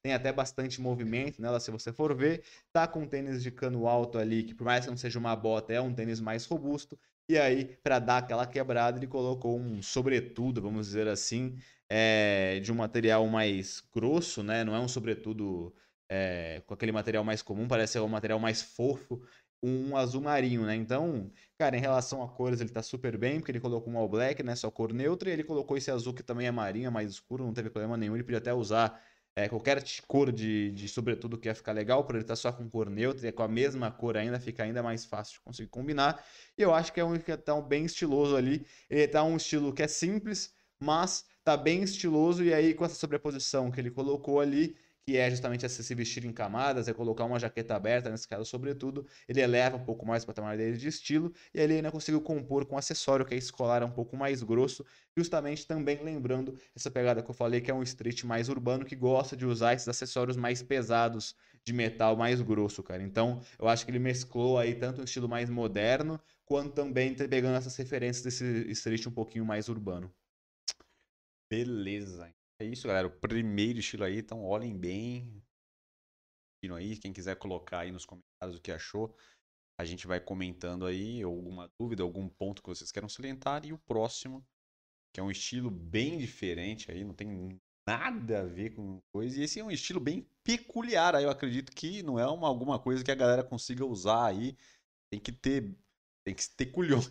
[0.00, 2.44] tem até bastante movimento nela, se você for ver.
[2.72, 5.34] Tá com um tênis de cano alto ali, que por mais que não seja uma
[5.36, 6.98] bota, é um tênis mais robusto.
[7.28, 11.58] E aí, para dar aquela quebrada, ele colocou um sobretudo, vamos dizer assim,
[11.90, 14.64] é, de um material mais grosso, né?
[14.64, 15.74] Não é um sobretudo
[16.08, 19.22] é, com aquele material mais comum, parece ser um material mais fofo,
[19.62, 20.74] um azul marinho, né?
[20.74, 24.08] Então, cara, em relação a cores, ele tá super bem, porque ele colocou um all
[24.08, 24.54] black, né?
[24.54, 27.44] Só cor neutra, e ele colocou esse azul que também é marinho, é mais escuro,
[27.44, 28.14] não teve problema nenhum.
[28.14, 29.00] Ele podia até usar
[29.34, 32.52] é, qualquer cor de, de sobretudo que ia ficar legal, por ele estar tá só
[32.52, 35.68] com cor neutra e com a mesma cor ainda, fica ainda mais fácil de conseguir
[35.68, 36.24] combinar.
[36.56, 38.66] E eu acho que é um que tá bem estiloso ali.
[38.88, 42.94] Ele tá um estilo que é simples, mas tá bem estiloso e aí com essa
[42.94, 44.76] sobreposição que ele colocou ali,
[45.08, 48.44] que é justamente essa se vestir em camadas, é colocar uma jaqueta aberta, nesse caso,
[48.44, 52.20] sobretudo, ele eleva um pouco mais o patamar dele de estilo, e ali ainda conseguiu
[52.20, 54.84] compor com um acessório que é escolar, um pouco mais grosso,
[55.16, 58.94] justamente também lembrando essa pegada que eu falei, que é um street mais urbano, que
[58.94, 63.02] gosta de usar esses acessórios mais pesados, de metal mais grosso, cara.
[63.02, 67.56] Então, eu acho que ele mesclou aí tanto um estilo mais moderno, quanto também pegando
[67.56, 70.12] essas referências desse street um pouquinho mais urbano.
[71.50, 72.34] Beleza.
[72.60, 73.06] É isso, galera.
[73.06, 75.42] O primeiro estilo aí, então olhem bem.
[76.74, 79.16] Aí, quem quiser colocar aí nos comentários o que achou,
[79.80, 83.64] a gente vai comentando aí alguma dúvida, algum ponto que vocês queiram salientar.
[83.64, 84.44] E o próximo,
[85.14, 89.38] que é um estilo bem diferente aí, não tem nada a ver com coisa.
[89.38, 91.14] E esse é um estilo bem peculiar.
[91.14, 94.56] Aí eu acredito que não é uma, alguma coisa que a galera consiga usar aí.
[95.10, 95.78] Tem que ter,
[96.26, 97.10] tem que ter culhões.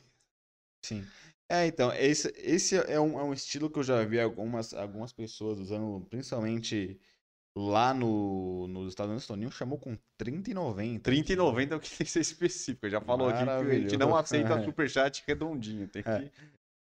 [0.83, 1.03] Sim.
[1.49, 5.13] É, então, esse, esse é, um, é um estilo que eu já vi algumas, algumas
[5.13, 6.99] pessoas usando, principalmente
[7.55, 9.27] lá no, nos Estados Unidos.
[9.27, 11.01] Toninho chamou com 30,90.
[11.01, 12.89] 30,90 é o que tem que ser específico.
[12.89, 14.63] Já falou aqui que a gente não aceita é.
[14.63, 15.87] superchat redondinho.
[15.87, 16.19] Tem é.
[16.19, 16.31] que...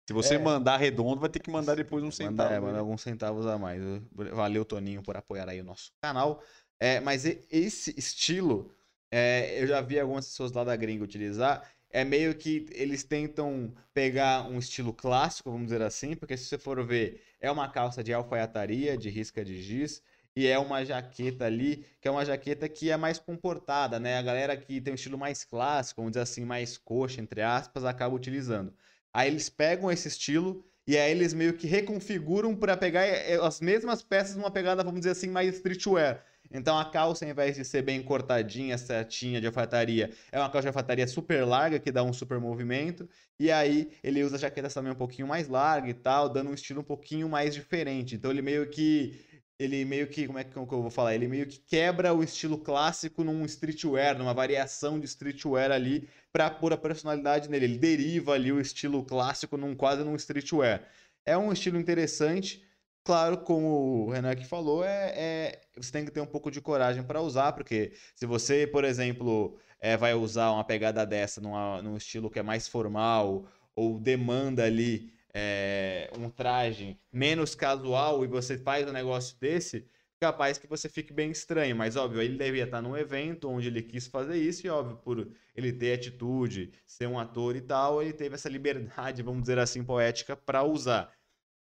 [0.07, 0.39] Se você é.
[0.39, 2.49] mandar redondo, vai ter que mandar depois um centavo.
[2.49, 3.81] Manda, é, mandar alguns centavos a mais.
[4.11, 6.43] Valeu, Toninho, por apoiar aí o nosso canal.
[6.81, 8.73] É, mas esse estilo,
[9.11, 13.73] é, eu já vi algumas pessoas lá da gringa utilizar é meio que eles tentam
[13.93, 18.03] pegar um estilo clássico, vamos dizer assim, porque se você for ver, é uma calça
[18.03, 20.01] de alfaiataria, de risca de giz,
[20.35, 24.17] e é uma jaqueta ali, que é uma jaqueta que é mais comportada, né?
[24.17, 27.83] A galera que tem um estilo mais clássico, vamos dizer assim, mais coxa, entre aspas,
[27.83, 28.73] acaba utilizando.
[29.13, 33.59] Aí eles pegam esse estilo e aí eles meio que reconfiguram para pegar eh, as
[33.59, 36.23] mesmas peças numa pegada, vamos dizer assim, mais streetwear.
[36.51, 40.63] Então a calça, ao invés de ser bem cortadinha, certinha de alfaiataria, é uma calça
[40.63, 43.07] de alfaiataria super larga que dá um super movimento.
[43.39, 46.81] E aí ele usa jaquetas também um pouquinho mais larga e tal, dando um estilo
[46.81, 48.15] um pouquinho mais diferente.
[48.15, 49.25] Então ele meio que
[49.59, 51.13] ele meio que, como é que eu vou falar?
[51.13, 56.49] Ele meio que quebra o estilo clássico num streetwear, numa variação de streetwear ali, para
[56.49, 57.65] pôr a personalidade nele.
[57.65, 60.87] Ele deriva ali o estilo clássico num quase num streetwear.
[61.25, 62.63] é um estilo interessante.
[63.09, 66.61] Claro, como o Renan aqui falou, é, é você tem que ter um pouco de
[66.61, 71.81] coragem para usar, porque se você, por exemplo, é, vai usar uma pegada dessa numa,
[71.81, 78.27] num estilo que é mais formal ou demanda ali é, um traje menos casual e
[78.27, 79.87] você faz um negócio desse,
[80.19, 81.75] capaz que você fique bem estranho.
[81.75, 85.31] Mas, óbvio, ele devia estar num evento onde ele quis fazer isso, e, óbvio, por
[85.55, 89.83] ele ter atitude, ser um ator e tal, ele teve essa liberdade, vamos dizer assim,
[89.83, 91.11] poética para usar.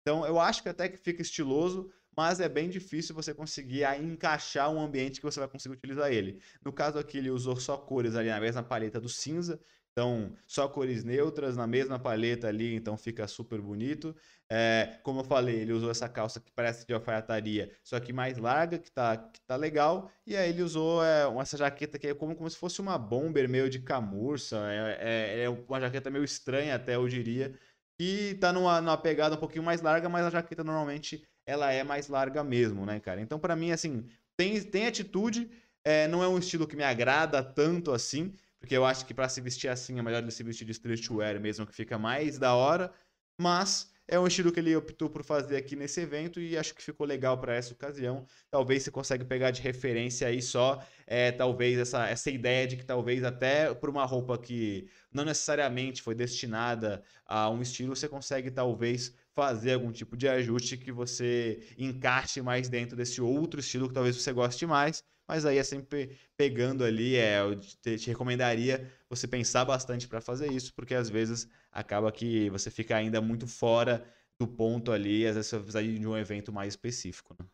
[0.07, 4.71] Então, eu acho que até que fica estiloso, mas é bem difícil você conseguir encaixar
[4.71, 6.39] um ambiente que você vai conseguir utilizar ele.
[6.63, 9.59] No caso aqui, ele usou só cores ali na mesma paleta do cinza,
[9.91, 14.15] então, só cores neutras na mesma paleta ali, então fica super bonito.
[14.49, 18.37] É, como eu falei, ele usou essa calça que parece de alfaiataria, só que mais
[18.37, 20.09] larga, que tá, que tá legal.
[20.25, 23.49] E aí ele usou é, essa jaqueta que é como, como se fosse uma bomber
[23.49, 24.57] meio de camurça.
[24.71, 27.53] É, é, é uma jaqueta meio estranha até, eu diria.
[27.99, 31.83] E tá numa, numa pegada um pouquinho mais larga, mas a jaqueta normalmente ela é
[31.83, 33.21] mais larga mesmo, né, cara?
[33.21, 34.05] Então, para mim, assim,
[34.35, 35.49] tem, tem atitude,
[35.83, 39.29] é, não é um estilo que me agrada tanto assim, porque eu acho que para
[39.29, 42.53] se vestir assim é melhor ele se vestir de streetwear mesmo, que fica mais da
[42.53, 42.91] hora.
[43.39, 46.81] Mas é um estilo que ele optou por fazer aqui nesse evento e acho que
[46.81, 48.25] ficou legal para essa ocasião.
[48.49, 52.85] Talvez você consegue pegar de referência aí só, é, talvez essa, essa ideia de que
[52.85, 58.49] talvez até por uma roupa que não necessariamente foi destinada a um estilo, você consegue
[58.49, 63.93] talvez fazer algum tipo de ajuste que você encaixe mais dentro desse outro estilo que
[63.93, 68.91] talvez você goste mais mas aí é sempre pegando ali, é, eu te, te recomendaria
[69.09, 73.47] você pensar bastante para fazer isso, porque às vezes acaba que você fica ainda muito
[73.47, 77.35] fora do ponto ali, às vezes você precisa de um evento mais específico.
[77.39, 77.47] Né?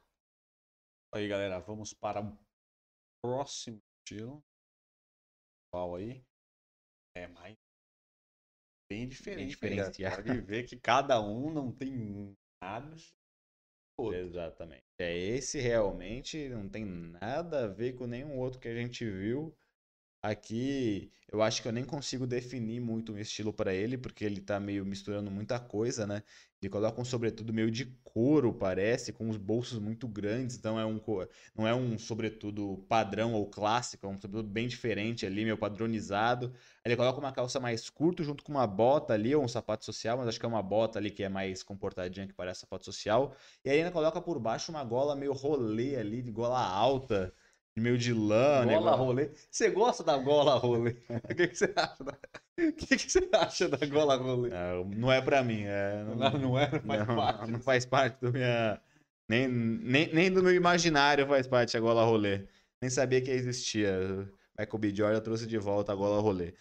[1.14, 2.38] Aí, galera, vamos para o
[3.22, 4.44] próximo estilo.
[5.72, 6.24] Qual aí?
[7.16, 7.56] É mais
[8.92, 9.38] bem diferente.
[9.38, 10.24] Bem diferenciado.
[10.24, 12.96] Pode ver que cada um não tem nada
[13.98, 14.20] outro.
[14.20, 14.84] Exatamente.
[15.04, 19.54] É esse realmente não tem nada a ver com nenhum outro que a gente viu.
[20.26, 24.40] Aqui, eu acho que eu nem consigo definir muito um estilo para ele, porque ele
[24.40, 26.24] tá meio misturando muita coisa, né?
[26.62, 30.86] Ele coloca um sobretudo meio de couro, parece, com os bolsos muito grandes, então é
[30.86, 30.98] um,
[31.54, 36.54] não é um sobretudo padrão ou clássico, é um sobretudo bem diferente ali, meio padronizado.
[36.86, 40.18] Ele coloca uma calça mais curta junto com uma bota ali, ou um sapato social,
[40.18, 43.36] mas acho que é uma bota ali que é mais comportadinha, que parece sapato social.
[43.66, 47.34] E aí ainda coloca por baixo uma gola meio rolê ali, de gola alta,
[47.82, 48.66] meio de lã?
[48.66, 49.30] Gola rolê.
[49.50, 50.96] Você gosta da gola rolê?
[51.30, 52.18] O que, que você acha da...
[52.60, 54.50] O que, que você acha da gola rolê?
[54.50, 55.64] Não, não é pra mim.
[55.64, 56.04] É...
[56.16, 57.52] Não, não é, não faz não, parte.
[57.52, 58.80] Não faz parte do minha...
[59.30, 62.46] Nem, nem, nem do meu imaginário faz parte a gola rolê.
[62.82, 63.98] Nem sabia que existia.
[64.60, 64.94] Michael B.
[64.94, 66.54] Jordan trouxe de volta a gola rolê.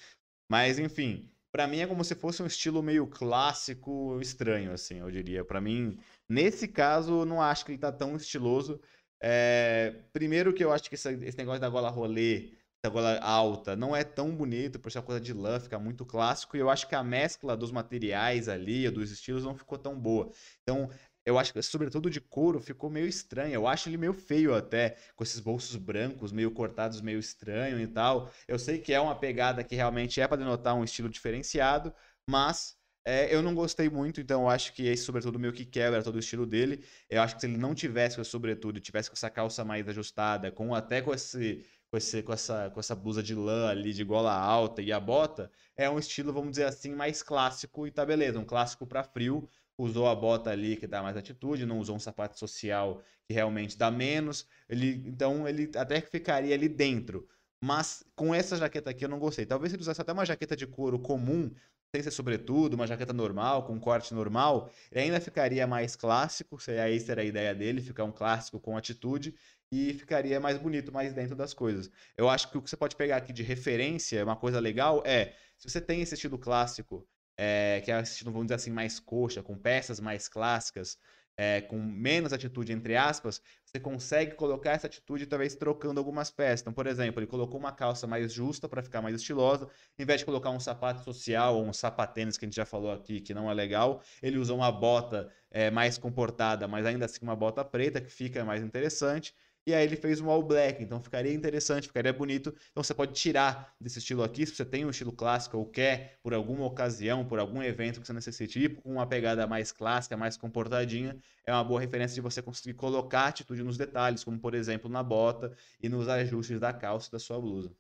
[0.48, 5.11] Mas, enfim, para mim é como se fosse um estilo meio clássico, estranho, assim, eu
[5.11, 5.44] diria.
[5.44, 5.98] Para mim,
[6.29, 8.81] nesse caso, não acho que ele tá tão estiloso.
[9.25, 12.51] É, primeiro que eu acho que esse, esse, negócio da gola rolê,
[12.85, 16.05] da gola alta, não é tão bonito, por ser uma coisa de lã, fica muito
[16.05, 19.97] clássico, e eu acho que a mescla dos materiais ali, dos estilos, não ficou tão
[19.99, 20.33] boa.
[20.63, 20.91] Então,
[21.25, 23.55] eu acho que, sobretudo de couro, ficou meio estranho.
[23.55, 27.87] Eu acho ele meio feio até, com esses bolsos brancos, meio cortados, meio estranho e
[27.87, 28.29] tal.
[28.49, 31.95] Eu sei que é uma pegada que realmente é para denotar um estilo diferenciado,
[32.29, 36.03] mas é, eu não gostei muito, então eu acho que esse sobretudo meio que quebra
[36.03, 36.85] todo o estilo dele.
[37.11, 39.88] Eu acho que se ele não tivesse com esse sobretudo, tivesse com essa calça mais
[39.88, 43.93] ajustada, com até com esse, com esse com essa com essa blusa de lã ali
[43.93, 47.91] de gola alta e a bota, é um estilo, vamos dizer assim, mais clássico e
[47.91, 49.49] tá beleza, um clássico para frio.
[49.77, 53.77] Usou a bota ali que dá mais atitude, não usou um sapato social que realmente
[53.77, 54.47] dá menos.
[54.69, 57.27] Ele, então ele até ficaria ali dentro.
[57.62, 59.46] Mas com essa jaqueta aqui eu não gostei.
[59.46, 61.48] Talvez ele usasse até uma jaqueta de couro comum,
[61.94, 66.98] sem ser sobretudo, uma jaqueta normal, com corte normal, ele ainda ficaria mais clássico, aí
[66.98, 69.35] será a ideia dele, ficar um clássico com atitude,
[69.70, 71.90] e ficaria mais bonito, mais dentro das coisas.
[72.16, 75.35] Eu acho que o que você pode pegar aqui de referência, uma coisa legal, é,
[75.57, 77.07] se você tem esse estilo clássico,
[77.38, 80.98] é, que é esse estilo, vamos dizer assim, mais coxa, com peças mais clássicas,
[81.37, 86.61] é, com menos atitude, entre aspas, você consegue colocar essa atitude talvez trocando algumas peças.
[86.61, 89.68] Então, por exemplo, ele colocou uma calça mais justa para ficar mais estilosa,
[89.99, 92.92] em vez de colocar um sapato social ou um sapatênis que a gente já falou
[92.92, 97.21] aqui que não é legal, ele usou uma bota é, mais comportada, mas ainda assim
[97.23, 99.35] uma bota preta que fica mais interessante.
[99.64, 102.53] E aí ele fez um all black, então ficaria interessante, ficaria bonito.
[102.70, 106.18] Então você pode tirar desse estilo aqui, se você tem um estilo clássico ou quer,
[106.22, 110.16] por alguma ocasião, por algum evento que você necessite ir com uma pegada mais clássica,
[110.16, 114.55] mais comportadinha, é uma boa referência de você conseguir colocar atitude nos detalhes, como por
[114.55, 117.72] exemplo na bota e nos ajustes da calça da sua blusa.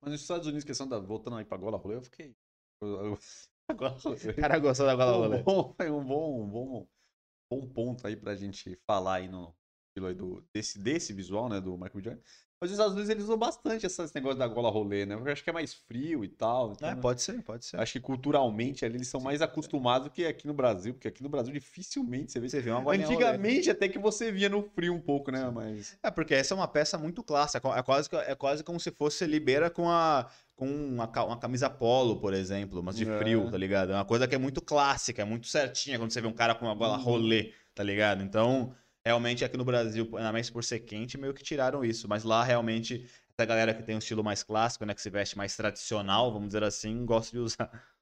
[0.00, 0.98] Mas nos Estados Unidos, questão da.
[0.98, 2.34] Voltando aí pra gola rolê, eu fiquei.
[2.80, 3.18] Eu, eu,
[4.30, 5.42] O cara gostou da gola um rolê.
[5.42, 6.86] bom, é um bom, um bom,
[7.50, 9.54] bom ponto aí pra gente falar aí no
[9.96, 12.20] estilo aí do, desse, desse visual, né, do Michael Jordan.
[12.58, 15.14] Mas os Estados Unidos eles usam bastante esse negócio da gola rolê, né?
[15.14, 16.72] Porque eu acho que é mais frio e tal.
[16.72, 17.78] Então, É, pode ser, pode ser.
[17.78, 21.28] Acho que culturalmente ali eles são mais acostumados que aqui no Brasil, porque aqui no
[21.28, 22.48] Brasil dificilmente você vê.
[22.48, 23.16] Você vê uma golinha rolê.
[23.24, 25.50] Antigamente até que você via no frio um pouco, né?
[25.50, 25.98] Mas.
[26.02, 27.68] É, porque essa é uma peça muito clássica.
[27.76, 32.18] É quase, é quase como se fosse libera com a com uma, uma camisa polo,
[32.18, 33.18] por exemplo, mas de É.
[33.18, 33.92] frio, tá ligado?
[33.92, 36.54] É uma coisa que é muito clássica, é muito certinha quando você vê um cara
[36.54, 37.02] com uma gola Uhum.
[37.04, 38.22] rolê, tá ligado?
[38.22, 38.74] Então,
[39.06, 42.08] realmente aqui no Brasil, ainda mais por ser quente, meio que tiraram isso.
[42.08, 45.38] Mas lá, realmente, essa galera que tem um estilo mais clássico, né, que se veste
[45.38, 47.70] mais tradicional, vamos dizer assim, gosta de usar.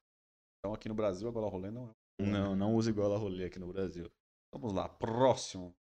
[0.57, 2.23] Então aqui no Brasil a gola rolê não é.
[2.25, 4.11] Não, não use gola rolê aqui no Brasil.
[4.51, 5.75] Vamos lá, próximo.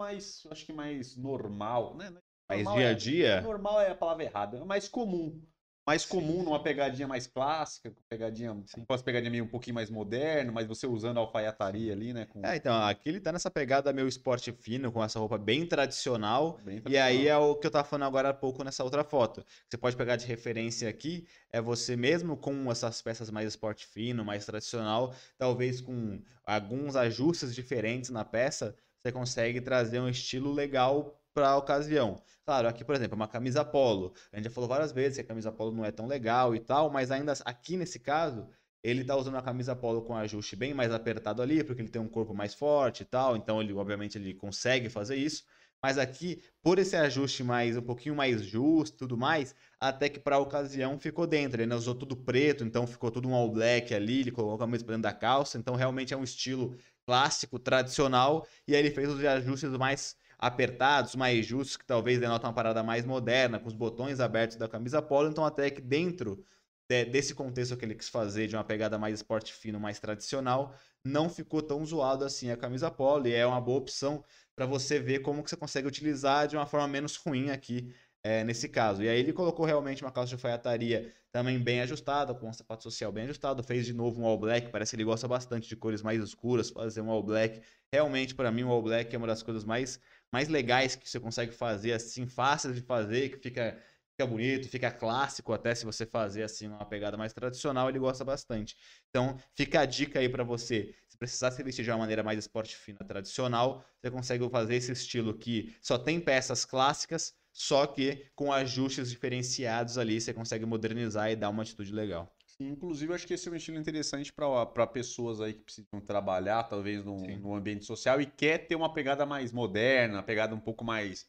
[0.00, 2.16] Mais, acho que mais normal, né?
[2.48, 5.42] Mas Normal dia é- a dia, Normal é a palavra errada, é mais comum.
[5.90, 10.52] Mais comum numa pegadinha mais clássica, pegadinha, com as pegadinhas meio um pouquinho mais moderno,
[10.52, 12.26] mas você usando a alfaiataria ali, né?
[12.26, 15.66] Com É, então, aqui ele tá nessa pegada meio esporte fino, com essa roupa bem
[15.66, 16.60] tradicional.
[16.62, 17.26] bem E aí tradicional.
[17.26, 19.44] é o que eu tava falando agora há pouco nessa outra foto.
[19.68, 24.24] Você pode pegar de referência aqui, é você mesmo com essas peças mais esporte fino,
[24.24, 31.19] mais tradicional, talvez com alguns ajustes diferentes na peça, você consegue trazer um estilo legal
[31.34, 32.22] para a ocasião.
[32.44, 34.12] Claro, aqui, por exemplo, uma camisa polo.
[34.32, 36.60] A gente já falou várias vezes que a camisa polo não é tão legal e
[36.60, 38.48] tal, mas ainda aqui nesse caso,
[38.82, 42.00] ele tá usando a camisa polo com ajuste bem mais apertado ali, porque ele tem
[42.00, 45.44] um corpo mais forte e tal, então ele obviamente ele consegue fazer isso.
[45.82, 50.36] Mas aqui, por esse ajuste mais um pouquinho mais justo, tudo mais, até que para
[50.36, 51.62] a ocasião ficou dentro.
[51.62, 54.84] Ele usou tudo preto, então ficou tudo um all black ali, ele colocou a camisa
[54.84, 59.24] dentro da calça, então realmente é um estilo clássico, tradicional, e aí ele fez os
[59.24, 64.20] ajustes mais apertados, mais justos, que talvez denotam uma parada mais moderna, com os botões
[64.20, 66.42] abertos da camisa polo, então até que dentro
[66.88, 70.74] de- desse contexto que ele quis fazer de uma pegada mais esporte fino, mais tradicional,
[71.04, 74.24] não ficou tão zoado assim a camisa polo, e é uma boa opção
[74.56, 78.44] para você ver como que você consegue utilizar de uma forma menos ruim aqui é,
[78.44, 79.02] nesse caso.
[79.02, 82.82] E aí ele colocou realmente uma calça de alfaiataria também bem ajustada, com um sapato
[82.82, 85.76] social bem ajustado, fez de novo um all black, parece que ele gosta bastante de
[85.76, 87.62] cores mais escuras, fazer um all black.
[87.92, 90.00] Realmente, para mim, o all black é uma das coisas mais,
[90.32, 93.78] mais legais que você consegue fazer, assim, fáceis de fazer, que fica,
[94.12, 98.24] fica bonito, fica clássico até se você fazer, assim, uma pegada mais tradicional, ele gosta
[98.24, 98.76] bastante.
[99.08, 100.94] Então, fica a dica aí para você.
[101.08, 104.92] Se precisar se vestir de uma maneira mais esporte fina, tradicional, você consegue fazer esse
[104.92, 111.30] estilo que só tem peças clássicas, só que com ajustes diferenciados ali, você consegue modernizar
[111.30, 112.39] e dar uma atitude legal.
[112.60, 117.02] Inclusive, acho que esse é um estilo interessante para pessoas aí que precisam trabalhar, talvez,
[117.02, 120.84] num, num ambiente social e quer ter uma pegada mais moderna, uma pegada um pouco
[120.84, 121.26] mais.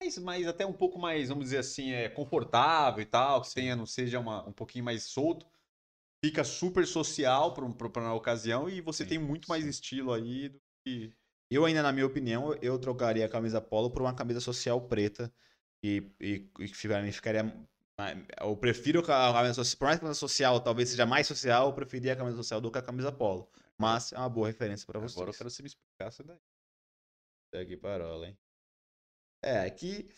[0.00, 3.74] mais, mais até um pouco mais, vamos dizer assim, é, confortável e tal, que tenha,
[3.74, 5.46] não seja uma, um pouquinho mais solto.
[6.24, 10.60] Fica super social para a ocasião e você Sim, tem muito mais estilo aí do
[10.84, 11.12] que.
[11.50, 15.32] Eu ainda, na minha opinião, eu trocaria a camisa polo por uma camisa social preta
[15.82, 17.68] e, e, e ficaria, ficaria
[18.40, 21.66] eu prefiro a camisa social, por mais que a camisa social talvez seja mais social,
[21.68, 23.48] eu preferia a camisa social do que a camisa polo.
[23.78, 25.16] Mas é uma boa referência para vocês.
[25.16, 26.38] Agora eu quero que você me explicar essa daí.
[27.54, 28.38] Segue parola, hein?
[29.42, 30.08] É, aqui.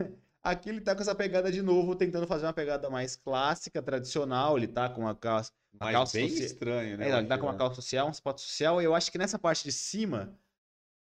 [0.44, 4.56] Aqui ele tá com essa pegada de novo, tentando fazer uma pegada mais clássica, tradicional.
[4.56, 5.52] Ele tá com a calça.
[5.78, 7.08] A Mas calça bem socia- estranho, né?
[7.10, 8.82] É, ele tá com uma calça social, um sapato social.
[8.82, 10.36] E eu acho que nessa parte de cima,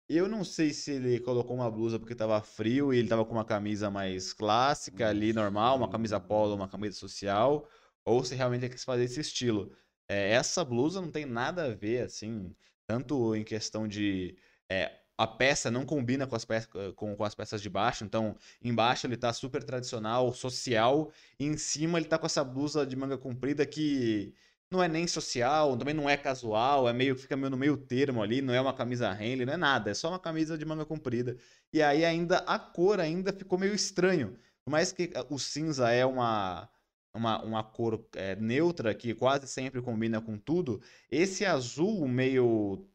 [0.09, 3.33] eu não sei se ele colocou uma blusa porque tava frio e ele tava com
[3.33, 7.67] uma camisa mais clássica ali, normal, uma camisa polo, uma camisa social,
[8.05, 9.71] ou se realmente ele quis fazer esse estilo.
[10.07, 14.37] É, essa blusa não tem nada a ver, assim, tanto em questão de.
[14.69, 16.55] é, a peça não combina com as, pe
[16.95, 21.57] com, com as peças de baixo, então embaixo ele tá super tradicional, social, e em
[21.57, 24.33] cima ele tá com essa blusa de manga comprida que
[24.71, 28.21] não é nem social, também não é casual, é meio fica meio no meio termo
[28.21, 30.85] ali, não é uma camisa Henley, não é nada, é só uma camisa de manga
[30.85, 31.37] comprida.
[31.71, 34.37] E aí ainda a cor ainda ficou meio estranho.
[34.65, 36.69] Por mais que eh, o cinza é uma
[37.13, 42.85] uma, uma cor eh, neutra que quase sempre combina com tudo, esse azul meio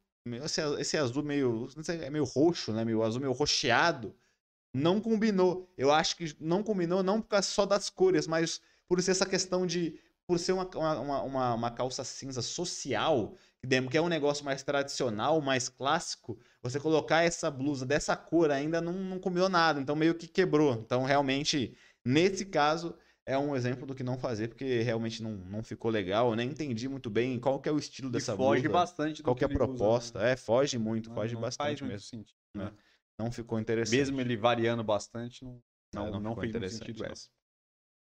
[0.45, 4.15] esse, esse azul meio sei, é meio roxo, né, meio azul meio roxeado,
[4.75, 5.73] não combinou.
[5.77, 9.27] Eu acho que não combinou não por causa só das cores, mas por ser essa
[9.27, 13.37] questão de por ser uma, uma, uma, uma calça cinza social,
[13.91, 18.81] que é um negócio mais tradicional, mais clássico, você colocar essa blusa dessa cor ainda
[18.81, 20.75] não, não combinou nada, então meio que quebrou.
[20.75, 25.63] Então, realmente, nesse caso, é um exemplo do que não fazer, porque realmente não, não
[25.63, 26.31] ficou legal.
[26.31, 29.23] Eu nem entendi muito bem qual que é o estilo E dessa foge blusa, bastante
[29.23, 29.79] do qual que é a ele usa, né?
[29.79, 30.23] proposta.
[30.23, 32.01] É, foge muito, Não- foge não bastante mesmo.
[32.01, 32.37] sentido.
[32.55, 32.65] né?
[32.65, 32.73] né?
[33.19, 33.99] Não ficou interessante.
[33.99, 35.63] Mesmo ele variando bastante, não,
[35.95, 37.13] não, não não ficou fez sentido não.
[37.13, 37.29] essa.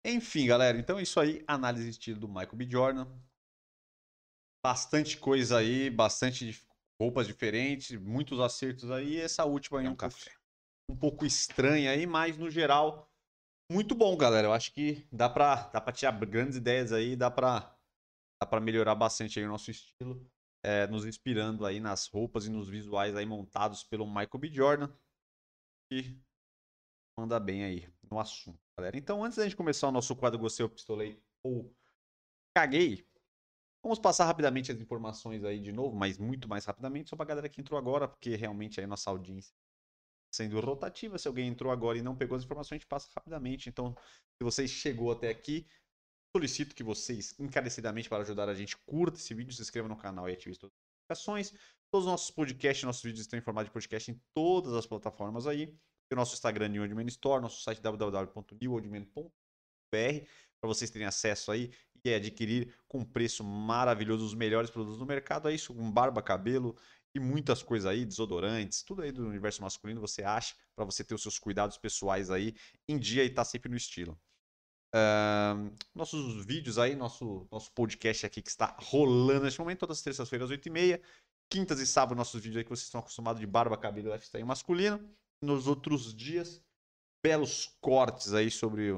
[0.04, 1.44] Enfim, galera, então é isso aí.
[1.46, 2.68] Análise de estilo do Michael B.
[2.68, 3.06] Jordan.
[4.64, 6.62] Bastante coisa aí, bastante
[7.00, 9.20] roupas diferentes, muitos acertos aí.
[9.20, 10.30] Essa última aí É um, um café.
[10.88, 13.12] um pouco estranha aí, mas no geral,
[13.70, 14.48] muito bom, galera.
[14.48, 17.76] Eu acho que dá pra, dá pra tirar grandes ideias aí, dá pra,
[18.40, 20.30] dá pra melhorar bastante aí o nosso estilo,
[20.64, 24.48] é, nos inspirando aí nas roupas e nos visuais aí montados pelo Michael B.
[24.48, 24.92] Jordan.
[25.90, 26.18] E
[27.18, 28.96] manda bem aí no assunto, galera.
[28.96, 31.74] Então, antes da gente começar o nosso quadro Gostei, eu pistolei ou
[32.56, 33.06] caguei,
[33.82, 37.48] vamos passar rapidamente as informações aí de novo, mas muito mais rapidamente, só pra galera
[37.48, 39.54] que entrou agora, porque realmente aí nossa audiência
[40.34, 41.18] sendo rotativa.
[41.18, 43.68] Se alguém entrou agora e não pegou as informações, a gente passa rapidamente.
[43.68, 43.94] Então,
[44.36, 45.66] se você chegou até aqui,
[46.34, 50.28] solicito que vocês, encarecidamente, para ajudar a gente, curta esse vídeo, se inscreva no canal
[50.28, 51.50] e ative todas as notificações.
[51.90, 55.46] Todos os nossos podcasts, nossos vídeos estão em formato de podcast em todas as plataformas
[55.46, 55.76] aí.
[56.12, 59.16] O nosso Instagram, New Old Man Store, nosso site www.newoldman.br,
[60.60, 61.72] para vocês terem acesso aí
[62.04, 65.48] e adquirir com preço maravilhoso os melhores produtos do mercado.
[65.48, 66.76] É isso, com barba, cabelo
[67.14, 71.14] e muitas coisas aí, desodorantes, tudo aí do universo masculino você acha para você ter
[71.14, 72.54] os seus cuidados pessoais aí
[72.88, 74.18] em dia e estar sempre no estilo.
[74.94, 80.04] Ahn, nossos vídeos aí, nosso, nosso podcast aqui que está rolando neste momento, todas as
[80.04, 81.00] terças-feiras, 8h30.
[81.50, 84.98] Quintas e sábados, nossos vídeos aí que vocês estão acostumados de barba, cabelo lifestyle masculino.
[85.42, 86.64] Nos outros dias,
[87.24, 88.92] belos cortes aí sobre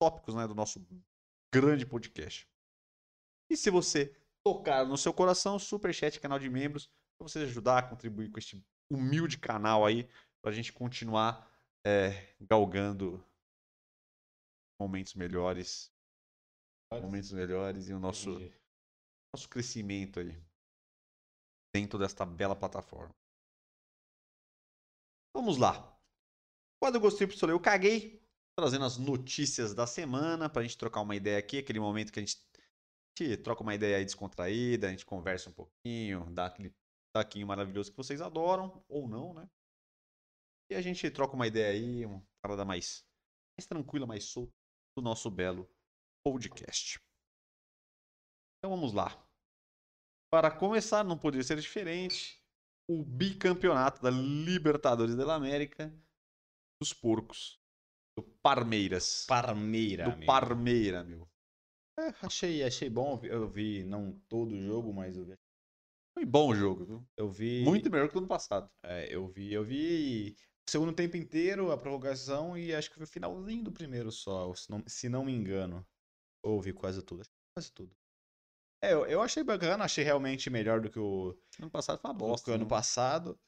[0.00, 0.84] tópicos né, do nosso
[1.52, 2.48] grande podcast.
[3.50, 4.14] E se você
[4.44, 6.86] tocar no seu coração, Superchat, canal de membros,
[7.18, 10.08] para você ajudar a contribuir com este humilde canal aí,
[10.40, 11.50] para a gente continuar
[11.86, 13.24] é, galgando
[14.80, 15.92] momentos melhores,
[16.92, 18.38] momentos melhores e o nosso,
[19.34, 20.40] nosso crescimento aí
[21.74, 23.17] dentro desta bela plataforma.
[25.38, 25.96] Vamos lá.
[26.82, 28.20] Quando eu gostei, professor, eu caguei,
[28.56, 32.22] trazendo as notícias da semana pra gente trocar uma ideia aqui, aquele momento que a
[32.22, 36.74] gente, a gente troca uma ideia aí descontraída, a gente conversa um pouquinho, dá aquele
[37.14, 39.48] taquinho maravilhoso que vocês adoram, ou não, né?
[40.72, 43.06] E a gente troca uma ideia aí, uma parada mais,
[43.56, 44.52] mais tranquila, mais solta
[44.96, 45.70] do nosso belo
[46.26, 46.98] podcast.
[48.58, 49.24] Então vamos lá.
[50.32, 52.37] Para começar, não poderia ser diferente,
[52.88, 55.92] o bicampeonato da Libertadores da América
[56.80, 57.60] dos porcos.
[58.16, 59.26] Do Parmeiras.
[59.26, 60.04] Parmeira.
[60.04, 60.26] do amigo.
[60.26, 61.28] Parmeira, meu.
[61.98, 63.20] É, achei, achei bom.
[63.24, 65.36] eu vi- não todo o jogo, mas eu vi.
[66.14, 67.08] Foi bom o jogo, viu?
[67.16, 67.62] Eu vi.
[67.64, 68.68] Muito melhor que o ano passado.
[68.82, 70.36] É, eu vi, eu vi
[70.68, 74.52] o segundo tempo inteiro, a prorrogação, e acho que foi o finalzinho do primeiro só,
[74.54, 75.86] se não, se não me engano.
[76.42, 77.22] Ouvi quase tudo.
[77.56, 77.94] Quase tudo.
[78.80, 82.14] É, eu, eu achei bacana, achei realmente melhor do que o, Ano passado foi uma
[82.14, 82.50] do que bosta.
[82.50, 82.68] o ano né?
[82.68, 83.38] passado.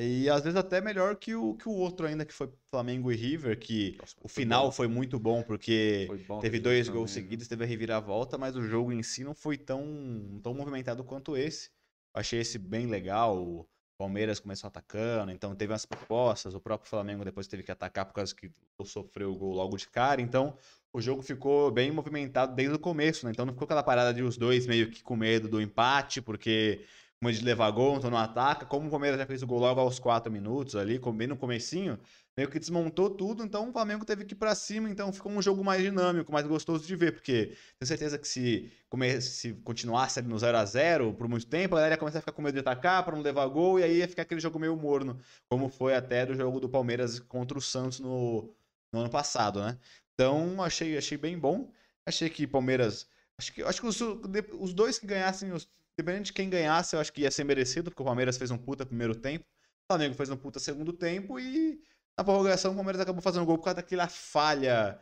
[0.00, 3.16] E às vezes até melhor que o, que o outro ainda, que foi Flamengo e
[3.16, 4.72] River, que Nossa, o foi final bom.
[4.72, 8.62] foi muito bom, porque bom teve dois jogo gols seguidos, teve a reviravolta, mas o
[8.62, 11.70] jogo em si não foi tão, tão movimentado quanto esse.
[12.14, 13.36] Achei esse bem legal.
[13.44, 13.68] O
[13.98, 16.54] Palmeiras começou atacando, então teve umas propostas.
[16.54, 18.52] O próprio Flamengo depois teve que atacar por causa que
[18.84, 20.20] sofreu o gol logo de cara.
[20.22, 20.56] Então
[20.98, 23.32] o jogo ficou bem movimentado desde o começo, né?
[23.32, 26.84] Então não ficou aquela parada de os dois meio que com medo do empate, porque
[27.22, 28.66] medo de levar gol, então não ataca.
[28.66, 31.98] Como o Palmeiras já fez o gol logo aos 4 minutos ali, bem no comecinho,
[32.36, 35.42] meio que desmontou tudo, então o Flamengo teve que ir pra cima, então ficou um
[35.42, 39.20] jogo mais dinâmico, mais gostoso de ver, porque tenho certeza que se, come...
[39.20, 42.22] se continuasse ali no 0 a 0 por muito tempo, a galera ia começar a
[42.22, 44.58] ficar com medo de atacar pra não levar gol, e aí ia ficar aquele jogo
[44.58, 45.18] meio morno,
[45.48, 48.54] como foi até do jogo do Palmeiras contra o Santos no,
[48.92, 49.78] no ano passado, né?
[50.18, 51.70] Então, achei, achei bem bom.
[52.04, 53.06] Achei que Palmeiras.
[53.38, 57.00] Acho que, acho que os, os dois que ganhassem, os, dependendo de quem ganhasse, eu
[57.00, 60.16] acho que ia ser merecido, porque o Palmeiras fez um puta primeiro tempo, o Flamengo
[60.16, 61.80] fez um puta segundo tempo e
[62.18, 65.00] na prorrogação o Palmeiras acabou fazendo gol por causa daquela falha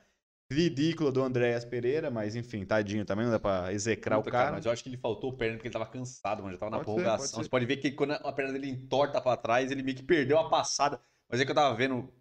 [0.52, 4.52] ridícula do Andréas Pereira, mas enfim, tadinho também, não dá pra execrar Puta, o cara.
[4.52, 6.52] Mas eu acho que ele faltou perna porque ele tava cansado, mano.
[6.52, 7.18] Já tava na Pode ser, prorrogação.
[7.18, 7.42] pode ser.
[7.42, 10.38] Você pode ver que quando a perna dele entorta pra trás, ele meio que perdeu
[10.38, 11.00] a passada.
[11.28, 12.12] Mas é que eu tava vendo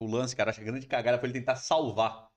[0.00, 0.50] o lance, cara.
[0.50, 2.30] Acho que a grande cagada foi ele tentar salvar.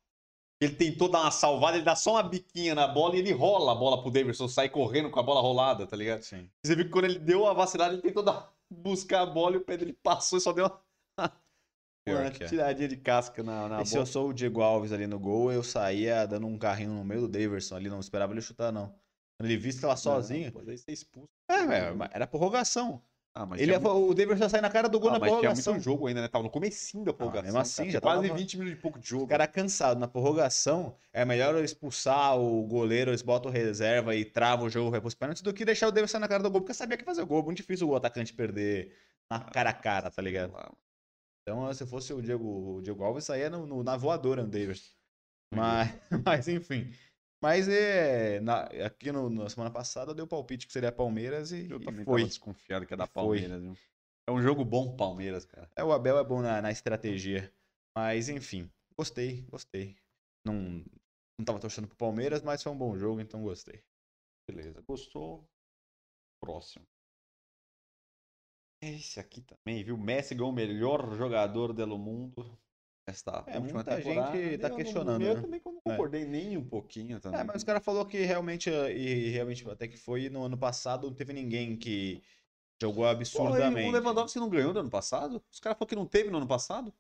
[0.60, 3.74] Ele tentou dar uma salvada, ele dá só uma biquinha na bola e ele rola
[3.74, 6.24] a bola pro Davidson, sai correndo com a bola rolada, tá ligado?
[6.24, 6.49] Sim.
[6.66, 9.58] Você viu que quando ele deu a vacilada, ele tentou dar, buscar a bola e
[9.58, 10.82] o pé dele passou e só deu uma,
[12.10, 12.32] uma é.
[12.32, 14.05] tiradinha de casca na, na E se eu bola.
[14.08, 17.28] sou o Diego Alves ali no gol, eu saía dando um carrinho no meio do
[17.28, 18.95] Daverson ali, não esperava ele chutar, não.
[19.39, 20.45] Quando ele visse ela sozinho.
[20.45, 21.30] Não, pode ser expulso.
[21.51, 23.03] É, é, era prorrogação.
[23.40, 25.40] Ah, mas Ele O Daverson ia sair na cara do gol Ah, na mas tinha
[25.42, 25.74] prorrogação.
[25.74, 26.28] muito jogo ainda, né?
[26.28, 27.46] Tava no comecinho da prorrogação.
[27.46, 27.92] mesmo assim, cara.
[27.92, 29.26] já Tinha quase tava- 20 minutos de pouco de jogo.
[29.26, 34.26] O cara cansado na prorrogação, é melhor eu expulsar o goleiro, eles botam reserva e
[34.26, 36.62] trava o jogo, vai pros pênaltis, do que deixar o Daverson na cara do gol,
[36.62, 37.44] porque sabia que ia fazer o gol.
[37.44, 38.92] Muito difícil o atacante perder
[39.30, 40.54] na cara a cara, tá ligado?
[41.44, 44.90] Então, se fosse o Diego, o Diego Alves, saía no, no- na voadora no Daverson.
[45.54, 45.94] Mas,
[46.26, 46.92] mas enfim.
[47.42, 51.80] Mas é, na, aqui no, na semana passada deu palpite que seria Palmeiras e, Eu
[51.80, 52.24] e foi.
[52.24, 53.08] desconfiado que ia dar.
[53.08, 53.78] Palmeiras, viu?
[54.28, 55.70] É um jogo bom Palmeiras, cara.
[55.76, 57.54] É, o Abel é bom na, na estratégia.
[57.96, 59.96] Mas enfim, gostei, gostei.
[60.46, 60.84] Não,
[61.38, 63.84] não tava torcendo pro Palmeiras, mas foi um bom jogo, então gostei.
[64.48, 64.82] Beleza.
[64.82, 65.48] Gostou?
[66.42, 66.86] Próximo.
[68.82, 69.98] Esse aqui também, viu?
[69.98, 72.58] Messi ganhou o melhor jogador do mundo.
[73.10, 74.38] Esta É, última muita temporada.
[74.38, 75.41] gente tá Eu não- questionando, Eu né?
[75.41, 77.39] também não concordei nem um pouquinho também.
[77.39, 81.08] É, mas os caras falou que realmente, e realmente até que foi no ano passado,
[81.08, 82.22] não teve ninguém que
[82.82, 83.88] jogou Porra, absurdamente.
[83.88, 85.41] o Lewandowski não ganhou no ano passado?
[85.49, 86.93] Os caras falaram que não teve no ano passado?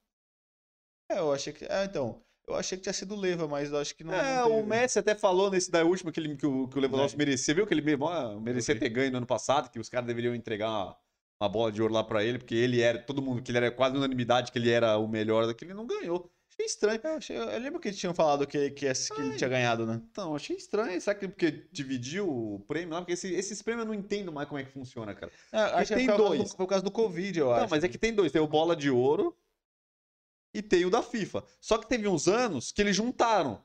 [1.11, 1.65] É, eu achei que.
[1.65, 2.23] É, então.
[2.47, 4.13] Eu achei que tinha sido o Leva, mas eu acho que não.
[4.13, 4.65] é, não o.
[4.65, 7.17] Messi até falou nesse da última que, ele, que, o, que o Lewandowski É.
[7.17, 7.53] merecia.
[7.53, 7.81] Viu que ele
[8.39, 10.97] merecia ter ganho no ano passado, que os caras deveriam entregar
[11.39, 13.71] uma, bola de ouro lá pra ele, porque ele era, todo mundo, que ele era
[13.71, 16.31] quase unanimidade que ele era o melhor daquele, ele não ganhou.
[16.51, 16.99] Achei estranho.
[17.03, 19.85] Eu, achei- eu lembro que eles tinham falado que, que, esse- que ele tinha ganhado,
[19.85, 20.01] né?
[20.09, 20.99] Então, achei estranho.
[20.99, 23.01] Será que é porque dividiu o prêmio lá?
[23.01, 25.31] Porque esse- esses prêmios eu não entendo mais como é que funciona, cara.
[25.51, 26.41] É, acho que tem dois.
[26.41, 27.67] do- Foi por causa do Covid, eu Não, acho.
[27.69, 28.31] mas é que tem dois.
[28.31, 29.37] Tem o bola de ouro
[30.51, 31.43] e tem o da FIFA.
[31.61, 33.63] Só que teve uns anos que eles juntaram.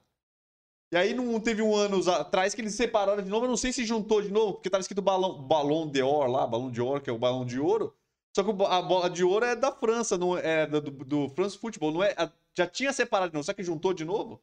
[0.93, 3.47] E aí não teve um ano atrás que eles separaram de novo.
[3.47, 6.47] Eu não sei se juntou de novo, porque tava escrito balão, balão de ouro lá,
[6.47, 7.97] balão de ouro, que é o balão de ouro.
[8.37, 11.57] Só que a bola de ouro é da França, não é do, do, do France
[11.57, 12.15] Football, não é?
[12.57, 14.43] já tinha separado de novo, só que juntou de novo?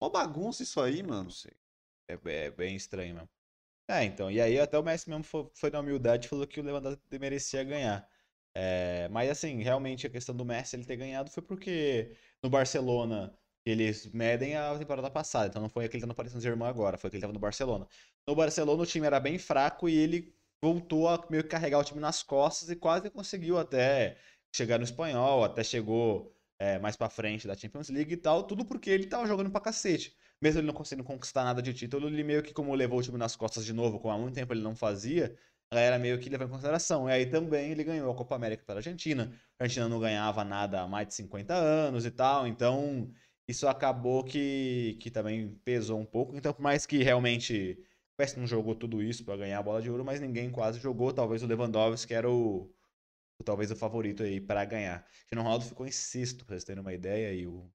[0.00, 1.24] Mó bagunça isso aí, mano.
[1.24, 1.52] Não sei.
[2.08, 3.28] É, é bem estranho mesmo.
[3.88, 4.30] É, então.
[4.30, 7.18] E aí até o Messi mesmo foi, foi na humildade e falou que o Lewandowski
[7.18, 8.08] merecia ganhar.
[8.54, 13.36] É, mas assim, realmente a questão do Messi ele ter ganhado foi porque no Barcelona
[13.64, 15.48] eles medem a temporada passada.
[15.48, 17.38] Então não foi aquele que tá no Paris Saint-Germain agora, foi aquele que tava no
[17.40, 17.86] Barcelona.
[18.26, 21.84] No Barcelona o time era bem fraco e ele voltou a meio que carregar o
[21.84, 24.16] time nas costas e quase conseguiu até
[24.54, 28.64] chegar no espanhol, até chegou é, mais pra frente da Champions League e tal, tudo
[28.64, 30.14] porque ele tava jogando pra cacete.
[30.40, 33.18] Mesmo ele não conseguindo conquistar nada de título, ele meio que como levou o time
[33.18, 35.36] nas costas de novo, como há muito tempo ele não fazia,
[35.70, 37.08] a galera meio que levou em consideração.
[37.08, 39.32] E aí também ele ganhou a Copa América pela Argentina.
[39.58, 43.10] A Argentina não ganhava nada há mais de 50 anos e tal, então
[43.52, 46.36] isso acabou que, que também pesou um pouco.
[46.36, 47.78] Então, por mais que realmente
[48.18, 50.78] o Messi não jogou tudo isso pra ganhar a bola de ouro, mas ninguém quase
[50.80, 51.12] jogou.
[51.12, 52.70] Talvez o Lewandowski que era o,
[53.40, 55.00] o- talvez o favorito aí pra ganhar.
[55.00, 57.70] O Cristiano Ronaldo ficou em sexto, pra vocês terem uma ideia, e o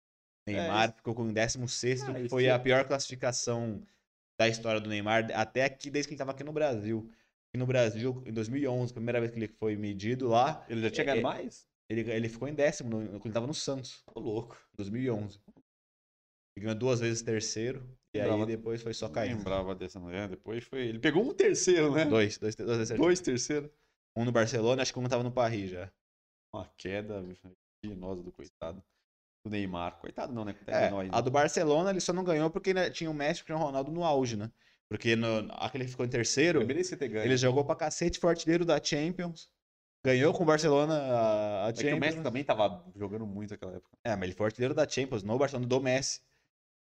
[0.47, 3.81] Neymar isso- ficou com em décimo sexto, Ah, que foi é- a pior classificação
[4.39, 7.09] da história do Neymar, até aqui, desde que ele tava aqui no Brasil.
[7.49, 11.03] Aqui no Brasil, em 2011, primeira vez que ele foi medido lá, Ele já tinha
[11.03, 11.65] É, ganhado é- mais?
[11.89, 14.55] ele, ele ficou em décimo, no- quando ele tava no Santos, Tô louco.
[14.75, 15.39] 2011.
[16.57, 19.37] Ele ganhou duas vezes terceiro, e aí depois foi só caindo.
[19.37, 20.27] lembrava dessa mulher.
[20.27, 20.87] Depois foi.
[20.87, 22.03] Ele pegou um terceiro, né?
[22.03, 23.03] Dois, dois, dois vezes terceiro.
[23.03, 23.69] Dois terceiros.
[24.15, 25.91] Um no Barcelona, acho que um tava no Paris já.
[26.51, 28.83] Uma queda vertiginosa do coitado.
[29.45, 29.99] Do Neymar.
[29.99, 30.53] Coitado não, né?
[30.53, 31.21] Coitado É, nós, a né?
[31.21, 34.03] do Barcelona ele só não ganhou porque tinha o Messi e o Cristiano Ronaldo no
[34.03, 34.51] auge, né?
[34.89, 36.73] Porque no, aquele que ficou em terceiro, Ele
[37.07, 37.25] ganho.
[37.25, 39.47] ele jogou pra cacete, foi artilheiro da Champions.
[40.03, 41.99] Ganhou com o Barcelona a, a É que o Champions.
[41.99, 43.95] Messi também tava jogando muito naquela época.
[44.03, 46.21] É, mas ele foi artilheiro da Champions, no Barcelona do Messi.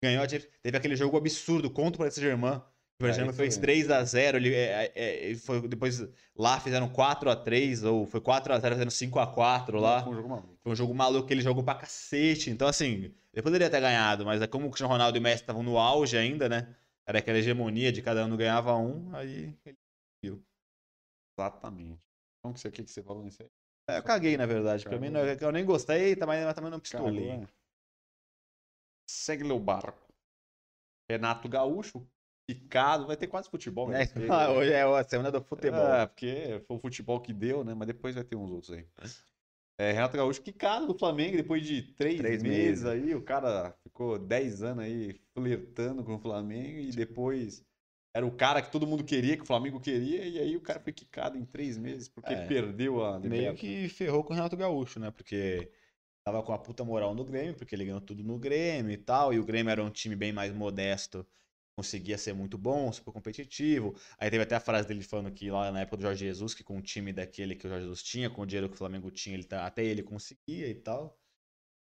[0.04, 0.26] Ganhou.
[0.28, 2.56] Teve aquele jogo absurdo contra o Paris Saint-Germain.
[2.56, 2.62] O
[3.00, 6.60] Paris É, Saint-Germain fez eu 3 a 0 ele, é, é, ele foi, depois lá
[6.60, 10.04] fizeram 4 a 3 ou foi 4 a 0 fizeram 5 a 4 lá.
[10.04, 10.58] Foi um jogo maluco.
[10.62, 12.50] Foi um jogo maluco que ele jogou pra cacete.
[12.50, 15.44] Então, assim, ele poderia ter ganhado, mas é como o Cristiano Ronaldo e o Messi
[15.44, 16.76] estavam no auge ainda, né?
[17.06, 19.54] Era aquela hegemonia de cada ano ganhava um, aí.
[21.38, 22.00] Exatamente.
[22.40, 23.50] Então, o que você falou nisso aí?
[23.90, 24.84] É, eu caguei, na verdade.
[24.84, 27.28] Pra mim, eu nem gostei, mas também não pistolei.
[27.28, 27.48] Cagou, né?
[29.12, 30.10] Segue meu barco.
[31.10, 32.08] Renato Gaúcho,
[32.48, 33.92] picado, vai ter quase futebol.
[33.92, 34.32] É, vai ter.
[34.58, 35.94] hoje é a semana do futebol.
[35.94, 37.74] É, porque foi o futebol que deu, né?
[37.74, 38.88] Mas depois vai ter uns outros aí.
[39.78, 42.86] É, Renato Gaúcho quicado do Flamengo depois de três, Três meses meses.
[42.86, 43.14] aí.
[43.14, 47.66] O cara ficou 10 anos aí flertando com o Flamengo e depois
[48.16, 50.80] era o cara que todo mundo queria, que o Flamengo queria, e aí o cara
[50.80, 52.46] foi quicado em três meses porque É.
[52.46, 55.12] perdeu a Meio que ferrou com o Renato Gaúcho, né?
[55.12, 55.72] Porque
[56.24, 59.34] tava com a puta moral no Grêmio, porque ele ganhou tudo no Grêmio e tal,
[59.34, 61.28] e o Grêmio era um time bem mais modesto,
[61.76, 63.96] conseguia ser muito bom, super competitivo.
[64.18, 66.64] Aí teve até a frase dele falando que lá na época do Jorge Jesus, que
[66.64, 69.10] com o time daquele que o Jorge Jesus tinha, com o dinheiro que o Flamengo
[69.12, 71.18] tinha, ele tá- até ele conseguia e tal.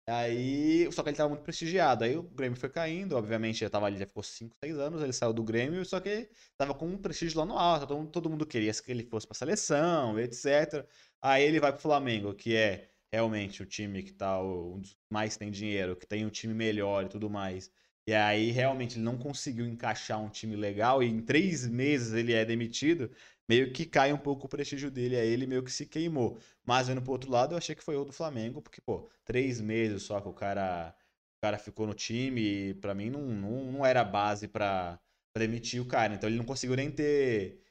[0.07, 2.03] Aí, só que ele tava muito prestigiado.
[2.03, 5.11] Aí o Grêmio foi caindo, obviamente já tava ali, já ficou 5, 6 anos, ele
[5.13, 8.45] saiu do Grêmio, só que tava com um prestígio lá no alto, todo, todo mundo
[8.45, 10.87] queria que ele fosse pra seleção, etc.
[11.21, 14.97] Aí ele vai pro Flamengo, que é realmente o time que tá o- um dos
[15.09, 17.71] mais tem dinheiro, que tem um time melhor e tudo mais.
[18.07, 22.33] E aí realmente ele não conseguiu encaixar um time legal e em três meses ele
[22.33, 23.09] é demitido,
[23.49, 26.37] meio que cai um pouco o prestígio dele, aí ele meio que se queimou.
[26.63, 29.59] Mas vendo pro outro lado, eu achei que foi o do Flamengo, porque, pô, três
[29.61, 30.95] meses só que o cara
[31.41, 34.99] cara ficou no time e pra mim não, não, não era base pra,
[35.33, 36.13] pra demitir o cara.
[36.13, 37.61] Então ele não conseguiu nem ter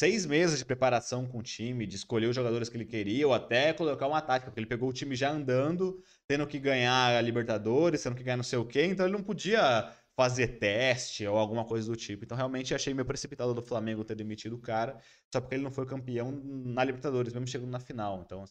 [0.00, 3.34] seis meses de preparação com o time, de escolher os jogadores que ele queria, ou
[3.34, 7.20] até colocar uma tática, porque ele pegou o time já andando, tendo que ganhar a
[7.20, 11.36] Libertadores, tendo que ganhar não sei o quê, então ele não podia fazer teste ou
[11.36, 12.24] alguma coisa do tipo.
[12.24, 14.96] Então realmente achei meio precipitado do Flamengo ter demitido o cara,
[15.30, 18.22] só porque ele não foi campeão na Libertadores, mesmo chegando na final.
[18.24, 18.46] Então,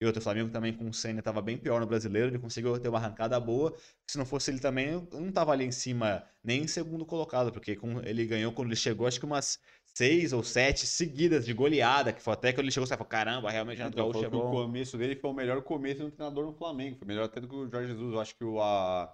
[0.00, 2.78] e outro, o Flamengo também com o Senna estava bem pior no brasileiro, ele conseguiu
[2.78, 3.76] ter uma arrancada boa.
[4.08, 7.76] Se não fosse ele também, não estava ali em cima, nem em segundo colocado, porque
[8.04, 9.58] ele ganhou quando ele chegou, acho que umas
[9.94, 13.50] seis ou sete seguidas de goleada, que foi até quando ele chegou, você falou, caramba,
[13.50, 16.46] realmente Renato Então, Gaúcho é que o começo dele foi o melhor começo do treinador
[16.46, 16.96] no Flamengo.
[16.96, 18.12] Foi melhor até do que o Jorge Jesus.
[18.12, 19.12] Eu acho que o a...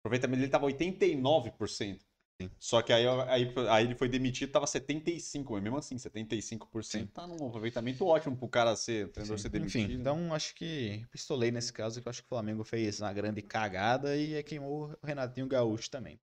[0.00, 2.00] aproveitamento dele tava 89%.
[2.42, 2.50] Sim.
[2.58, 5.44] Só que aí, aí, aí ele foi demitido, tava 75%.
[5.48, 7.06] Mas mesmo assim, 75% Sim.
[7.06, 9.84] tá num aproveitamento ótimo pro cara ser, o treinador ser demitido.
[9.84, 13.12] Enfim, então acho que pistolei nesse caso, que eu acho que o Flamengo fez uma
[13.12, 16.18] grande cagada e queimou o Renatinho Gaúcho também.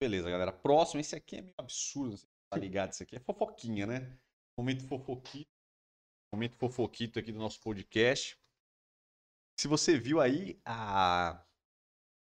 [0.00, 0.52] Beleza, galera.
[0.52, 2.20] Próximo, esse aqui é meio absurdo.
[2.50, 2.92] Tá ligado?
[2.92, 4.18] Isso aqui é fofoquinha, né?
[4.58, 5.50] Momento fofoquito.
[6.32, 8.38] Momento fofoquito aqui do nosso podcast.
[9.58, 11.44] Se você viu aí a,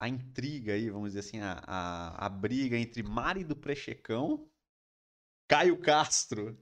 [0.02, 4.50] a intriga aí, vamos dizer assim, a, a, a briga entre Mari do Prechecão
[5.48, 6.58] Caio Castro.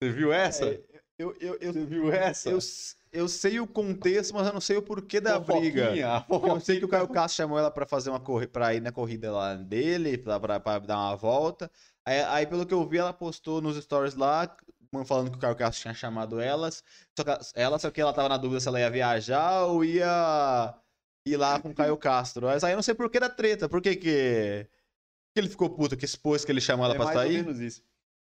[0.00, 0.68] Você viu essa?
[0.68, 2.48] É, eu, eu, eu, Você viu essa?
[2.48, 2.58] eu,
[3.12, 5.90] eu sei o contexto, mas eu não sei o porquê da briga.
[6.30, 7.08] Eu sei que o Caio.
[7.08, 10.96] Castro chamou ela pra fazer uma corrida, para ir na corrida lá dele, pra dar
[10.96, 11.70] uma volta.
[12.04, 14.56] Aí, aí, pelo que eu vi, ela postou nos stories lá,
[15.04, 16.82] falando que o Caio Castro tinha chamado elas.
[17.16, 20.74] Só que ela, só que ela tava na dúvida se ela ia viajar ou ia
[21.26, 22.46] ir lá com o Caio Castro.
[22.46, 24.66] Mas aí eu não sei por que da treta, por que que,
[25.34, 27.42] que ele ficou puto, que expôs que ele chamou ela É pra mais ou sair?
[27.44, 27.82] menos isso.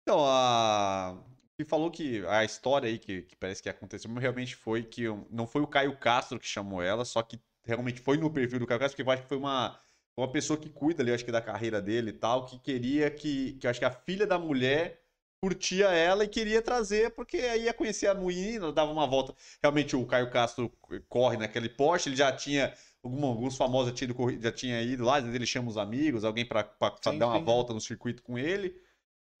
[0.02, 1.16] Então, a...
[1.64, 5.46] que falou que a história aí que, que parece que aconteceu realmente foi que não
[5.46, 8.80] foi o Caio Castro que chamou ela, só que realmente foi no perfil do Caio
[8.80, 9.78] Castro, porque eu acho que foi uma,
[10.16, 13.54] uma pessoa que cuida ali, acho que da carreira dele e tal, que queria que,
[13.54, 15.00] que eu acho que a filha da mulher
[15.42, 19.34] curtia ela e queria trazer, porque aí ia conhecer a menina, dava uma volta.
[19.62, 20.70] Realmente o Caio Castro
[21.08, 24.82] corre naquele Porsche, ele já tinha algum- alguns famosos já tinha ido, corri- já tinha
[24.82, 26.46] ido lá, ele chama os amigos, alguém
[27.00, 27.44] Sim, dar uma sim.
[27.44, 28.76] volta no circuito com ele.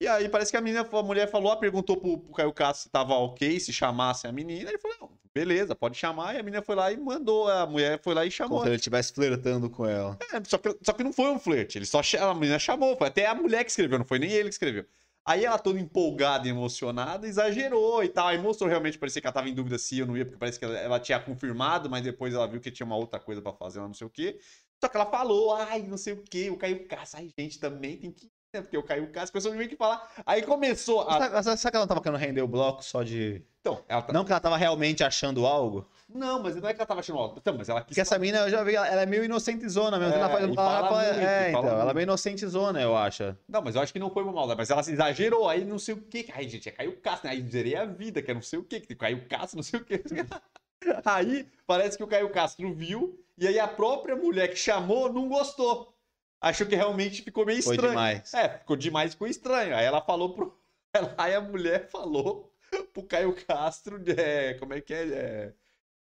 [0.00, 2.90] E aí parece que a menina, a mulher falou, perguntou pro, pro Caio Castro se
[2.90, 4.70] tava ok, se chamasse a menina.
[4.70, 6.34] Ele falou, não, beleza, pode chamar.
[6.34, 8.62] E a menina foi lá e mandou, a mulher foi lá e Como chamou.
[8.62, 10.18] se ele estivesse flertando com ela.
[10.32, 13.08] É, só, que, só que não foi um flerte, ele só a menina chamou, foi
[13.08, 14.86] até a mulher que escreveu, não foi nem ele que escreveu.
[15.22, 18.28] Aí ela toda empolgada e emocionada, exagerou e tal.
[18.28, 20.38] Aí mostrou realmente, parecia que ela tava em dúvida se ia ou não ia, porque
[20.38, 23.42] parece que ela, ela tinha confirmado, mas depois ela viu que tinha uma outra coisa
[23.42, 24.40] pra fazer, ela não sei o quê.
[24.82, 27.98] Só que ela falou, ai, não sei o quê, o Caio Castro, ai, gente, também
[27.98, 28.60] tem que né?
[28.62, 30.10] Porque o Caio Castro, pessoas meio que falar.
[30.26, 31.12] Aí começou a.
[31.12, 33.42] Será, será- será que ela não tava querendo render o bloco só de.
[33.60, 34.12] Então, ela tá...
[34.12, 35.86] Não que ela tava realmente achando algo?
[36.08, 37.38] Não, mas não é que ela tava achando alto.
[37.38, 37.88] Então, mas ela quis.
[37.88, 40.14] Porque essa mina, eu já vi, ela ela é meio inocentezona mesmo.
[40.14, 41.94] É, ela faz, e ela fala fala- muito, é, fala então, ela é muito.
[41.96, 43.36] meio inocentezona, eu acho.
[43.46, 45.78] Não, mas eu acho que não foi uma maldade, mas ela se exagerou, aí não
[45.78, 46.26] sei o quê.
[46.32, 47.34] Aí, gente, é Caio Castro, né?
[47.34, 49.78] Aí zerei a vida, que é não sei o quê, que Caio Castro, não sei
[49.78, 50.02] o quê.
[51.04, 55.28] Aí parece que o Caio Castro viu, e aí a própria mulher que chamou não
[55.28, 55.92] gostou.
[56.40, 57.92] Achou que realmente ficou meio Foi estranho.
[57.92, 58.32] demais.
[58.34, 59.76] É, ficou demais, ficou estranho.
[59.76, 60.58] Aí ela falou pro.
[61.18, 62.52] Aí a mulher falou
[62.92, 65.08] pro Caio Castro, é, como é que é?
[65.08, 65.54] é,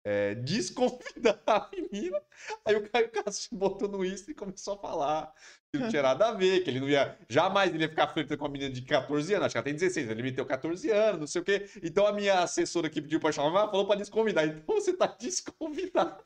[0.05, 2.23] é, desconvidar a menina.
[2.65, 5.35] Aí o Caio Castro botou no Insta e começou a falar
[5.73, 7.19] que não tinha nada a ver, que ele não ia.
[7.29, 9.75] Jamais ele ia ficar flertando com uma menina de 14 anos, acho que ela tem
[9.75, 11.69] 16, ele meteu 14 anos, não sei o quê.
[11.83, 14.47] Então a minha assessora que pediu pra chamar falou pra desconvidar.
[14.47, 16.25] Então você tá desconvidado.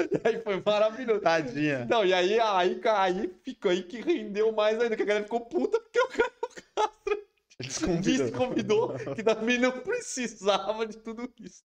[0.03, 1.21] E aí foi maravilhoso.
[1.21, 1.87] Tadinha.
[1.87, 5.41] Não, e aí, aí, aí ficou aí que rendeu mais ainda, que a galera ficou
[5.41, 6.33] puta porque o Caio
[6.75, 7.27] Castro
[7.59, 8.27] Desconvidou.
[8.27, 11.65] desconvidou, que também não precisava de tudo isso.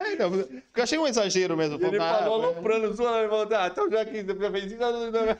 [0.00, 1.84] É, porque eu achei um exagero mesmo.
[1.84, 4.84] Ele ah, falou aloprando, zoando, ele falou, ah, então já que você fez isso,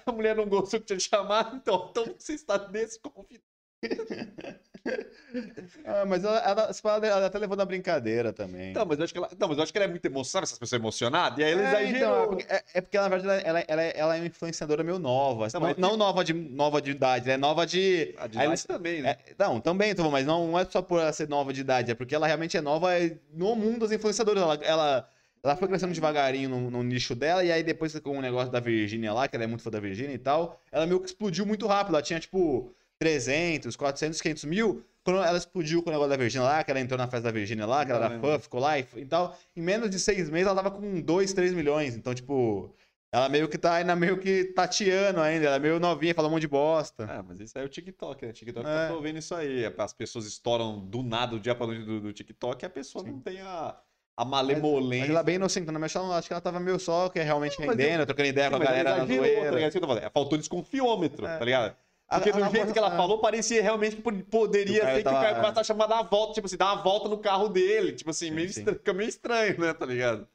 [0.04, 3.44] a mulher não gostou que tinha chamado, então, então você está desconvidado.
[5.84, 6.70] Ah, mas ela, ela,
[7.06, 8.72] ela até levou na brincadeira também.
[8.72, 10.44] Não, mas eu acho que ela, não, mas eu acho que ela é muito emocionada,
[10.44, 13.42] essas pessoas emocionadas, e aí ela É, então, é porque, é, é porque, na verdade,
[13.46, 15.46] ela, ela, ela é uma influenciadora meio nova.
[15.52, 18.14] Não, Não, mas não nova, de, nova de idade, é nova de.
[18.18, 19.16] A de aí nós eles- também, né?
[19.26, 21.90] É, não, também, Tom, mas não, não é só por ela ser nova de idade,
[21.90, 22.90] é porque ela realmente é nova
[23.32, 24.42] no mundo dos influenciadores.
[24.42, 25.10] Ela, ela,
[25.42, 28.60] ela foi crescendo devagarinho no, no nicho dela, e aí depois com o negócio da
[28.60, 31.46] Virgínia lá, que ela é muito fã da Virgínia e tal, ela meio que explodiu
[31.46, 31.94] muito rápido.
[31.94, 34.84] Ela tinha, tipo, 300, 400, 500 mil.
[35.04, 37.30] Quando ela explodiu com o negócio da Virgínia lá, que ela entrou na festa da
[37.30, 40.28] Virgínia lá, que ela era fã, ficou lá e, e tal, em menos de seis
[40.28, 41.96] meses ela tava com 2, 3 milhões.
[41.96, 42.74] Então, tipo,
[43.10, 46.32] ela meio que tá ainda meio que tateando ainda, ela é meio novinha, fala um
[46.32, 47.06] monte de bosta.
[47.08, 48.32] Ah, mas isso aí é o TikTok, né?
[48.32, 48.84] TikTok É.
[48.90, 49.64] eu tô vendo isso aí.
[49.78, 53.02] As pessoas estouram do nada, do dia pra noite do, do TikTok, e a pessoa
[53.02, 53.12] Sim.
[53.12, 53.74] não tem a,
[54.14, 55.10] a Mas malemolência.
[55.10, 57.58] ela é bem inocentona, mas ela- acho que ela tava meio só, que é realmente
[57.58, 59.50] Não, mas rendendo, trocando ideia com a Mas galera na tá zoeira.
[59.52, 59.74] ligado?
[59.74, 60.10] Eu tô falando.
[60.12, 61.38] Faltou desconfiômetro, É.
[61.38, 61.76] tá ligado?
[62.08, 65.02] A- Porque a do jeito namora- que ela falou, parecia realmente que pod- poderia ser
[65.02, 67.48] que o Caio Costa tá chamando a volta, tipo assim, dar uma volta no carro
[67.48, 67.92] dele.
[67.94, 68.60] Tipo assim, Sim, meio sim.
[68.60, 69.74] estranho, fica meio estranho, né?
[69.74, 70.28] Tá ligado?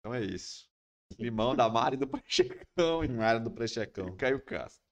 [0.00, 0.68] Então é isso.
[1.18, 4.16] Limão da Mari do Prechecão e área do Prechecão.
[4.16, 4.82] Caio Castro.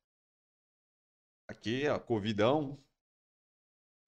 [1.48, 2.78] Aqui, ó, Covidão.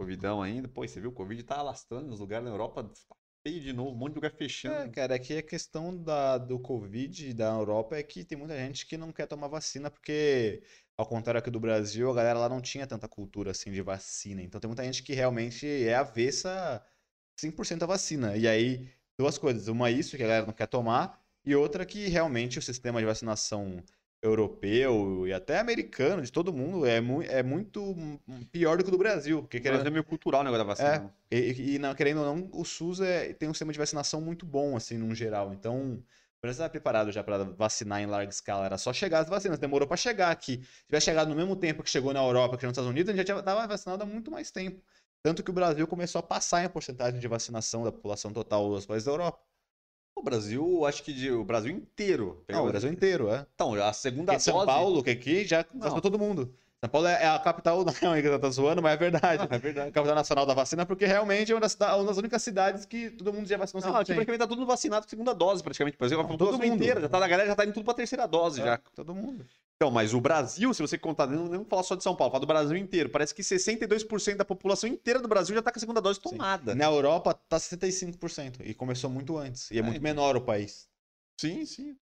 [0.00, 0.68] Covidão ainda.
[0.68, 1.10] Pô, e você viu?
[1.10, 2.84] O Covid tá alastrando nos lugares na Europa.
[2.84, 3.16] Tá
[3.46, 4.74] feio de novo, um monte de lugar fechando.
[4.74, 8.86] É, cara, aqui a questão da, do Covid da Europa é que tem muita gente
[8.86, 10.62] que não quer tomar vacina porque,
[10.96, 14.42] ao contrário aqui do Brasil, a galera lá não tinha tanta cultura assim de vacina.
[14.42, 16.82] Então tem muita gente que realmente é avessa
[17.38, 18.36] 100% a vacina.
[18.36, 18.88] E aí,
[19.18, 19.68] duas coisas.
[19.68, 23.06] Uma, isso que a galera não quer tomar, e outra que realmente o sistema de
[23.06, 23.82] vacinação
[24.22, 27.94] europeu e até americano, de todo mundo, é, mu é muito
[28.50, 29.40] pior do que o do Brasil.
[29.42, 30.98] Porque querendo, Brasil é meio cultural o negócio da vacina.
[31.04, 31.10] né?
[31.30, 34.44] e, e- não, querendo ou não, o SUS é, tem um sistema de vacinação muito
[34.46, 35.52] bom, assim, no geral.
[35.52, 36.02] Então,
[36.42, 38.66] Brasil estava preparado já para vacinar em larga escala.
[38.66, 39.58] Era só chegar as vacinas.
[39.58, 40.62] Demorou para chegar aqui.
[40.62, 43.16] Se tivesse chegado no mesmo tempo que chegou na Europa, que nos Estados Unidos, a
[43.16, 44.80] gente já estava vacinado há muito mais tempo.
[45.22, 48.86] Tanto que o Brasil começou a passar em porcentagem de vacinação da população total dos
[48.86, 49.40] países da Europa.
[50.14, 52.44] O Brasil, acho que de- o Brasil inteiro.
[52.48, 53.46] Não, o Brasil inteiro, é.
[53.54, 54.66] Então, a segunda Porque São dose.
[54.66, 56.56] Paulo, que aqui já vacinou todo mundo.
[56.84, 59.46] São Paulo é é a capital, não é que eu tô zoando, mas é verdade.
[59.50, 59.90] É verdade.
[59.92, 63.32] Capital nacional da vacina, porque realmente é uma das, uma das únicas cidades que todo
[63.32, 63.86] mundo já vacinou 100%.
[63.92, 65.96] Não, aqui praticamente tá todo mundo vacinado com segunda dose, praticamente.
[65.96, 66.74] Brasil, a Não, todo mundo.
[66.74, 68.74] inteira, já tá, a galera já tá indo tudo pra terceira dose já.
[68.74, 69.46] É, Todo mundo.
[69.76, 72.40] Então, mas o Brasil, se você contar, não vamos falar só de São Paulo, fala
[72.40, 73.10] do Brasil inteiro.
[73.10, 76.74] Parece que 62% da população inteira do Brasil já tá com a segunda dose tomada.
[76.74, 78.60] Na Europa tá 65%.
[78.64, 79.70] E começou muito antes.
[79.70, 80.02] E é, É, muito então.
[80.02, 80.88] menor o país.
[81.38, 81.96] Sim, sim.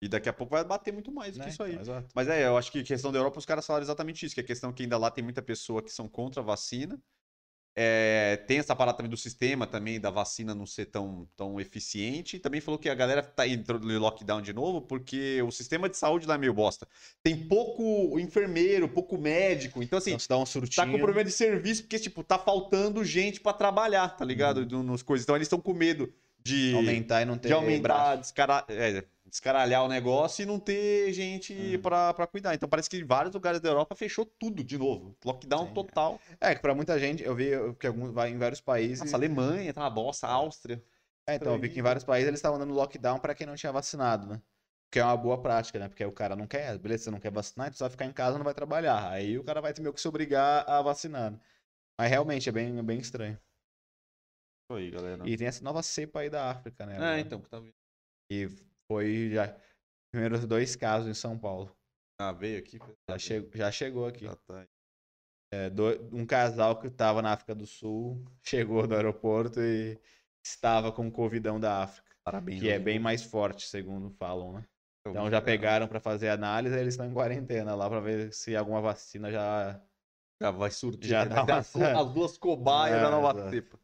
[0.00, 1.44] E daqui a pouco vai bater muito mais do né?
[1.46, 1.72] que isso aí.
[1.72, 2.08] Então, exato.
[2.14, 4.44] Mas é, eu acho que questão da Europa, os caras falaram exatamente isso, que a
[4.44, 7.00] questão é que ainda lá tem muita pessoa que são contra a vacina.
[7.80, 12.36] É, tem essa parada também do sistema também da vacina não ser tão, tão eficiente.
[12.36, 15.88] E também falou que a galera tá entrando em lockdown de novo porque o sistema
[15.88, 16.88] de saúde lá é meio bosta.
[17.22, 19.80] Tem pouco enfermeiro, pouco médico.
[19.80, 20.44] Então, assim, Então dá um
[20.74, 24.66] tá com problema de serviço porque, tipo, tá faltando gente pra trabalhar, tá ligado?
[24.66, 25.24] No- Nos coisas.
[25.24, 26.12] Então eles estão com medo
[26.48, 31.12] de aumentar e não ter de aumentar, descara- é, descaralhar o negócio e não ter
[31.12, 31.82] gente Uhum.
[31.82, 32.54] pra, pra cuidar.
[32.54, 35.16] Então parece que vários lugares da Europa fechou tudo de novo.
[35.24, 35.74] Lockdown Sim, é.
[35.74, 36.20] total.
[36.40, 39.00] É, que pra muita gente, eu vi que alguns vai em vários países.
[39.00, 40.82] Nossa, Alemanha tá uma bosta, Áustria.
[41.26, 43.54] É, então, eu vi que em vários países eles estavam dando lockdown pra quem não
[43.54, 44.40] tinha vacinado, né?
[44.90, 45.86] Que é uma boa prática, né?
[45.86, 48.12] Porque o cara não quer, beleza, você não quer vacinar, então você vai ficar em
[48.12, 49.10] casa não vai trabalhar.
[49.10, 51.32] Aí o cara vai ter meio que se obrigar a vacinar.
[51.32, 51.38] né?
[51.98, 53.38] Mas realmente é bem, é bem estranho.
[54.70, 55.26] Aí, galera.
[55.26, 56.94] E tem essa nova cepa aí da África, né?
[56.94, 57.20] É, agora.
[57.20, 57.74] então, que tá vendo.
[58.30, 58.48] E
[58.86, 59.56] foi já
[60.12, 61.74] primeiros dois casos em São Paulo.
[62.20, 62.78] Ah, veio aqui.
[63.08, 64.24] Já, chegou, já chegou aqui.
[64.24, 64.66] Já tá aí.
[65.50, 69.98] É, do- um casal que estava na África do Sul chegou do aeroporto e
[70.44, 72.60] estava com o Covidão da África, Parabéns.
[72.60, 74.66] que é aos bem mais forte, segundo falam, né?
[75.06, 78.32] Eu Então vi, já pegaram para fazer análise, eles estão em quarentena lá para ver
[78.34, 79.80] se alguma vacina já.
[80.40, 81.08] Já vai surtir.
[81.08, 81.34] Já né?
[81.34, 83.78] dá uma- as, du- as duas cobaias É, da nova cepa.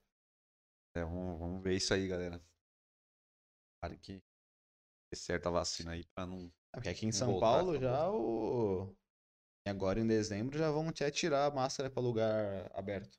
[0.97, 2.41] É, vamos, vamos ver isso aí, galera.
[3.81, 4.23] Para que
[5.13, 6.47] dê certa vacina aí pra não.
[6.73, 8.95] É, Porque aqui em São voltar Paulo já o.
[9.67, 13.19] e Agora em dezembro já vão até tirar a máscara para lugar aberto.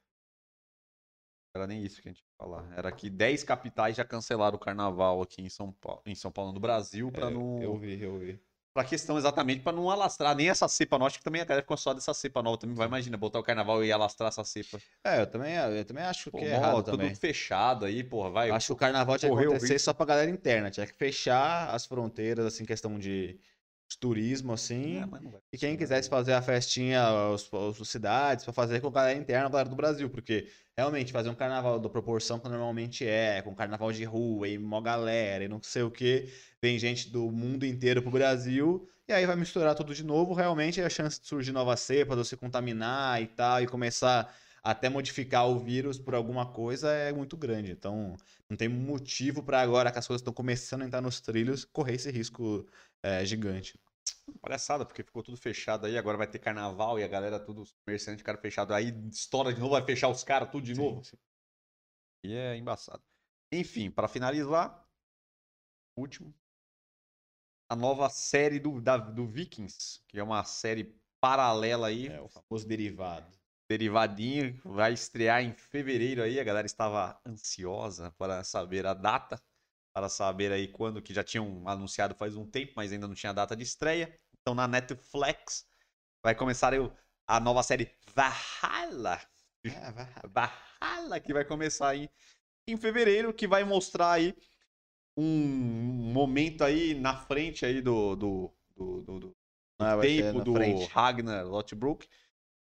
[1.55, 2.77] Era nem isso que a gente ia falar.
[2.77, 6.51] Era que 10 capitais já cancelaram o carnaval aqui em São Paulo, em São Paulo,
[6.51, 7.61] no Brasil, pra É, não.
[7.61, 8.41] Eu vi, eu vi.
[8.75, 11.07] Pra questão exatamente pra não alastrar nem essa cepa nova.
[11.07, 12.75] Acho que também a galera ficou só dessa cepa nova também.
[12.75, 14.77] Vai, imagina, botar o carnaval e alastrar essa cepa.
[15.01, 17.15] É, eu também, eu também acho Pô, que é mó, errado tudo também.
[17.15, 18.49] fechado aí, porra, vai.
[18.51, 20.69] Acho que o carnaval tinha que acontecer só pra galera interna.
[20.69, 23.39] Tinha que fechar as fronteiras, assim, questão de
[23.87, 24.97] de turismo, assim.
[24.97, 25.21] É, vai
[25.51, 29.45] E quem quisesse fazer a festinha, os, os cidades, pra fazer com a galera interna,
[29.45, 30.09] a galera do Brasil.
[30.09, 34.57] Porque realmente fazer um carnaval da proporção que normalmente é, com carnaval de rua e
[34.57, 36.29] mó galera e não sei o que,
[36.61, 38.87] vem gente do mundo inteiro pro Brasil.
[39.07, 40.33] E aí vai misturar tudo de novo.
[40.33, 44.33] Realmente a chance de surgir nova cepa, de você contaminar e tal, e começar
[44.65, 47.71] até modificar o vírus por alguma coisa é muito grande.
[47.71, 48.15] Então,
[48.49, 51.95] não tem motivo para agora que as coisas estão começando a entrar nos trilhos, correr
[51.95, 52.67] esse risco
[53.03, 53.79] é, gigante.
[54.41, 55.97] Palhaçada, porque ficou tudo fechado aí.
[55.97, 58.73] Agora vai ter carnaval e a galera, tudo os comerciantes, cara fechado.
[58.73, 61.01] Aí estoura de novo, vai fechar os caras tudo de Sim, novo.
[61.03, 61.17] sim.
[62.23, 63.03] E é embaçado.
[63.51, 64.87] Enfim, pra finalizar,
[65.97, 66.33] último.
[67.69, 72.27] A nova série do, da, do Vikings, que é uma série paralela aí, É, o
[72.27, 73.31] famoso derivado.
[73.69, 76.39] Derivadinho, vai estrear em fevereiro aí.
[76.39, 79.41] A galera estava ansiosa para saber a data,
[79.93, 83.33] para saber aí quando, que já tinham anunciado faz um tempo, mas ainda não tinha
[83.33, 84.13] data de estreia.
[84.41, 85.65] Então na Netflix
[86.23, 86.73] vai começar
[87.27, 89.19] a nova série Valhalla.
[89.63, 90.07] É, vai.
[90.27, 92.09] Valhalla, que vai começar aí
[92.67, 94.35] em fevereiro, que vai mostrar aí
[95.17, 95.23] um
[96.13, 99.35] momento aí na frente aí do, do, do, do, do
[99.79, 100.85] Ah, tempo do frente.
[100.91, 102.07] Ragnar Lothbrok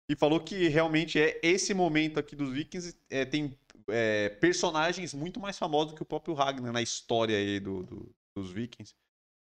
[0.09, 5.41] e falou que realmente é esse momento aqui dos Vikings é, tem é, personagens muito
[5.41, 8.95] mais famosos que o próprio Ragnar na história aí do, do- dos Vikings.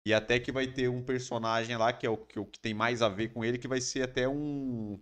[0.05, 2.73] E até que vai ter um personagem lá que é o que, o que tem
[2.73, 4.99] mais a ver com ele que vai ser até um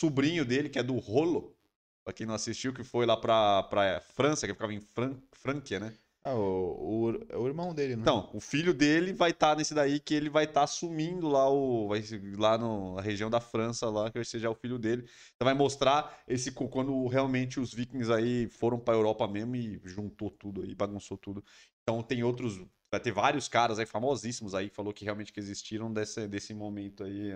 [0.00, 1.56] sobrinho dele que é do Rolo.
[2.04, 5.80] Pra quem não assistiu que foi lá pra, pra França que ficava em Fran Franquia
[5.80, 5.94] né
[6.24, 8.02] Ah, o, o, é o irmão dele, né?
[8.02, 11.88] então, o filho dele vai estar nesse daí que ele vai estar assumindo lá o
[11.88, 12.00] vai
[12.38, 15.02] lá no- na região da França lá que vai ser já o filho dele.
[15.34, 20.30] Então vai mostrar esse quando realmente os vikings aí foram para Europa mesmo e juntou
[20.30, 21.44] tudo aí, bagunçou tudo.
[21.82, 22.56] Então tem outros,
[22.90, 26.54] vai ter vários caras aí famosíssimos aí que falou que realmente que existiram desse desse
[26.54, 27.32] momento aí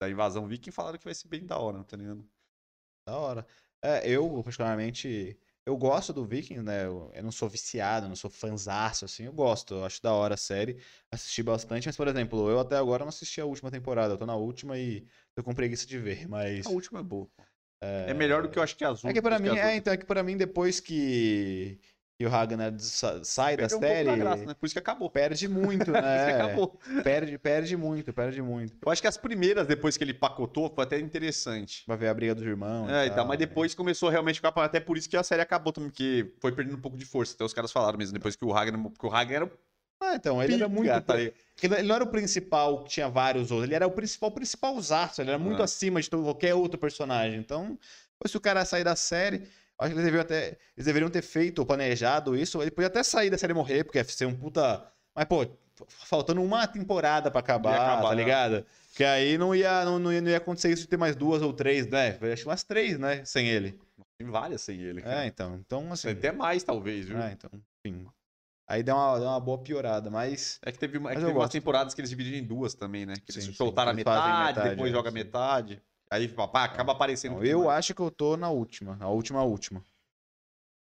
[0.00, 2.24] da invasão viking, falaram que vai ser bem da hora, tá ligado?
[3.06, 3.46] Da hora.
[3.82, 6.86] É, eu, particularmente, eu gosto do Vikings, né?
[6.86, 9.24] Eu, eu não sou viciado, não sou fanzaço, assim.
[9.24, 10.80] Eu gosto, eu acho da hora a série.
[11.12, 14.14] Assisti bastante, mas, por exemplo, eu até agora não assisti a última temporada.
[14.14, 15.04] Eu tô na última e
[15.34, 16.64] tô com preguiça de ver, mas...
[16.64, 17.28] A última é boa.
[17.82, 19.14] É, melhor do que eu acho que as É outras.
[19.14, 21.78] que pra mim, é, então, é que pra mim, depois que,
[22.18, 24.54] que o Ragnar sa- sai da Perdeu um pouco série, da graça, né?
[24.54, 25.10] Por isso que acabou.
[25.10, 26.34] perde muito, Por isso que né?
[26.42, 26.78] acabou.
[27.04, 28.74] Perde, perde muito, perde muito.
[28.84, 31.84] Eu acho que as primeiras, depois que ele pacotou, foi até interessante.
[31.86, 32.88] Vai ver a briga dos irmãos.
[32.88, 33.44] É, e e tal, tal, mas né?
[33.46, 34.48] depois começou a realmente ficar.
[34.56, 37.34] Até por isso que a série acabou também, porque foi perdendo um pouco de força.
[37.34, 38.80] Até os caras falaram mesmo, depois que o Ragnar.
[38.82, 39.50] Porque o Ragnar era o
[40.00, 41.02] Ah, então, ele era pica, muito.
[41.04, 41.20] tá?
[41.20, 43.64] Ele não era o principal, que tinha vários outros.
[43.68, 45.20] Ele era o principal, principal usaço.
[45.20, 45.64] Ele era muito Ah.
[45.66, 47.38] acima de qualquer outro personagem.
[47.38, 47.78] Então,
[48.26, 49.42] se o cara sair da série,
[49.78, 50.46] acho que eles deveriam, até,
[50.76, 52.60] eles deveriam ter feito planejado isso.
[52.62, 54.86] Ele podia até sair da série e morrer, porque ia ser um puta.
[55.14, 55.46] Mas, pô,
[55.88, 58.22] faltando uma temporada pra acabar, acabar, tá né?
[58.22, 58.66] ligado?
[58.94, 61.42] Que aí não ia, não, não ia, não ia acontecer isso de ter mais duas
[61.42, 62.18] ou três, né?
[62.32, 63.24] Acho que umas três, né?
[63.24, 63.78] Sem ele.
[64.18, 65.02] Tem várias sem ele.
[65.02, 65.24] cara.
[65.24, 65.56] É, então.
[65.56, 66.08] Então, assim.
[66.08, 67.18] Tem até mais, talvez, viu?
[67.18, 67.50] É, então,
[67.84, 68.06] enfim.
[68.68, 70.58] Aí deu uma, deu uma boa piorada, mas.
[70.64, 73.06] É que teve, uma- é que teve umas temporadas que eles dividiram em duas também,
[73.06, 73.14] né?
[73.14, 75.14] Que eles Sim, sim, soltaram a eles fazem metade, metade, depois é, joga sim.
[75.14, 75.82] metade.
[76.10, 77.36] Aí pá, acaba aparecendo.
[77.36, 77.78] Não, eu mais.
[77.78, 78.96] acho que eu tô na última.
[79.00, 79.82] A última, a última.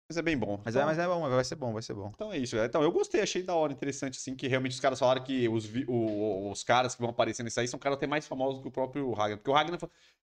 [0.08, 0.60] Mas é bem bom.
[0.62, 2.12] Mas, Então- é, mas é bom, vai ser bom, vai ser bom.
[2.14, 2.56] Então é isso.
[2.58, 5.64] Então eu gostei, achei da hora, interessante, assim, que realmente os caras falaram que os,
[5.88, 8.70] o- os caras que vão aparecer nisso aí são caras até mais famosos que o
[8.70, 9.38] próprio Ragnar.
[9.38, 9.78] Porque o Ragnar,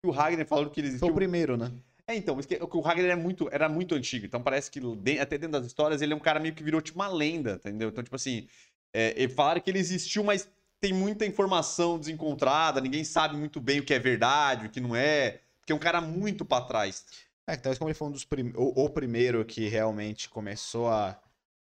[0.03, 1.13] o Ragnar falou que ele Foi existiu.
[1.13, 1.71] o primeiro, né?
[2.07, 4.25] É, então, mas que, que o Ragnar era muito, era muito antigo.
[4.25, 4.79] Então parece que
[5.21, 7.89] até dentro das histórias ele é um cara meio que virou tipo uma lenda, entendeu?
[7.89, 8.47] Então, tipo assim,
[8.93, 10.49] é, falaram que ele existiu, mas
[10.79, 14.95] tem muita informação desencontrada, ninguém sabe muito bem o que é verdade, o que não
[14.95, 15.41] é.
[15.59, 17.05] Porque é um cara muito pra trás.
[17.47, 18.53] É, talvez como ele foi um dos prim...
[18.55, 21.19] o, o primeiro que realmente começou a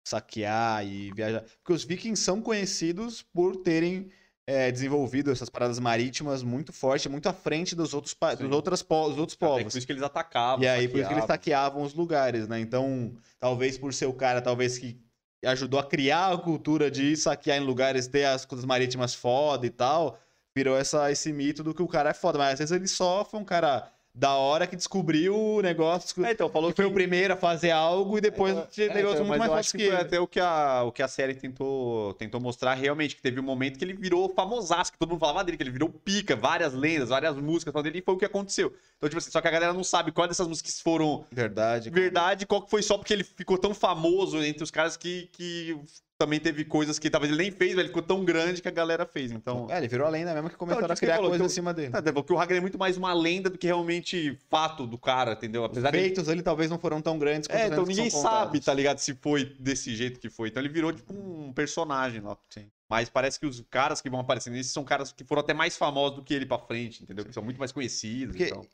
[0.04, 1.42] saquear e viajar.
[1.62, 4.10] Porque os vikings são conhecidos por terem
[4.46, 8.34] é, desenvolvido essas paradas marítimas muito forte, muito à frente dos outros, pa...
[8.34, 9.08] Dos outros, po...
[9.08, 9.72] dos outros povos.
[9.72, 10.64] por isso que eles atacavam.
[10.64, 11.82] E aí, por isso que eles saqueavam.
[11.82, 12.58] saqueavam os lugares, né?
[12.58, 15.00] Então, talvez por ser o cara, talvez que
[15.44, 19.70] ajudou a criar a cultura de saquear em lugares, ter as coisas marítimas foda e
[19.70, 20.18] tal,
[20.54, 22.38] virou essa, esse mito do que o cara é foda.
[22.38, 26.32] Mas às vezes ele só foi um cara da hora que descobriu o negócio, É,
[26.32, 29.18] então, falou que foi o primeiro a fazer algo e depois É, tinha é, negócio
[29.18, 31.34] então, muito mais acho que que foi até o que, a, o que a série
[31.34, 35.20] tentou, tentou mostrar realmente, que teve um momento que ele virou famosaço, que todo mundo
[35.20, 38.18] falava dele, que ele virou pica, várias lendas, várias músicas falando dele, e foi o
[38.18, 38.74] que aconteceu.
[38.96, 41.88] Então, tipo assim, só que a galera não sabe qual dessas músicas foram Verdade.
[41.88, 45.78] verdade, qual que foi só porque ele ficou tão famoso entre os caras que, que
[46.18, 48.72] também teve coisas que talvez ele nem fez, mas ele ficou tão grande que a
[48.72, 49.30] galera fez.
[49.30, 51.46] Então, É, ele virou a lenda mesmo que começaram Não, a criar falou, coisa então-
[51.46, 51.90] em cima dele.
[51.92, 55.32] tá, porque o Ragnar é muito mais uma lenda do que realmente fato do cara,
[55.34, 55.62] entendeu?
[55.62, 58.10] Os Apesar de feitos ali talvez não foram tão grandes quanto É, os então ninguém
[58.10, 58.98] sabe, tá ligado?
[58.98, 60.48] Se foi desse jeito que foi.
[60.48, 62.36] Então ele virou tipo um personagem lá.
[62.50, 62.68] Sim.
[62.90, 65.76] Mas parece que os caras que vão aparecendo nesses são caras que foram até mais
[65.76, 67.24] famosos do que ele pra frente, entendeu?
[67.24, 68.66] Que são muito mais conhecidos Porque- e tal.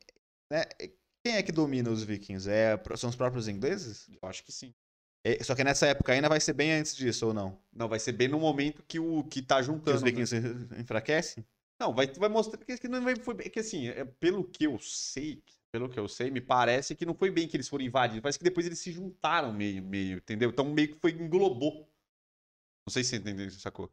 [0.51, 0.65] né?
[1.23, 2.49] Quem é que domina os vikings?
[2.49, 4.09] É, são os próprios ingleses?
[4.23, 4.73] Eu acho que sim.
[5.25, 7.59] É, Só que nessa época ainda vai ser bem antes disso, ou não?
[7.73, 9.97] Não, vai ser bem no momento que o que tá Que juntando.
[9.97, 10.11] os né?
[10.11, 10.35] vikings
[10.79, 11.45] enfraquecem?
[11.79, 14.67] Não, vai, vai mostrar que, que não vai, foi bem- que assim, é, pelo que
[14.67, 17.85] eu sei, pelo que eu sei, me parece que não foi bem que eles foram
[17.85, 18.23] invadidos.
[18.23, 20.51] Parece que depois eles se juntaram meio, meio, entendeu?
[20.51, 21.89] Então meio que foi englobou.
[22.87, 23.91] Não sei se você entendeu, sacou?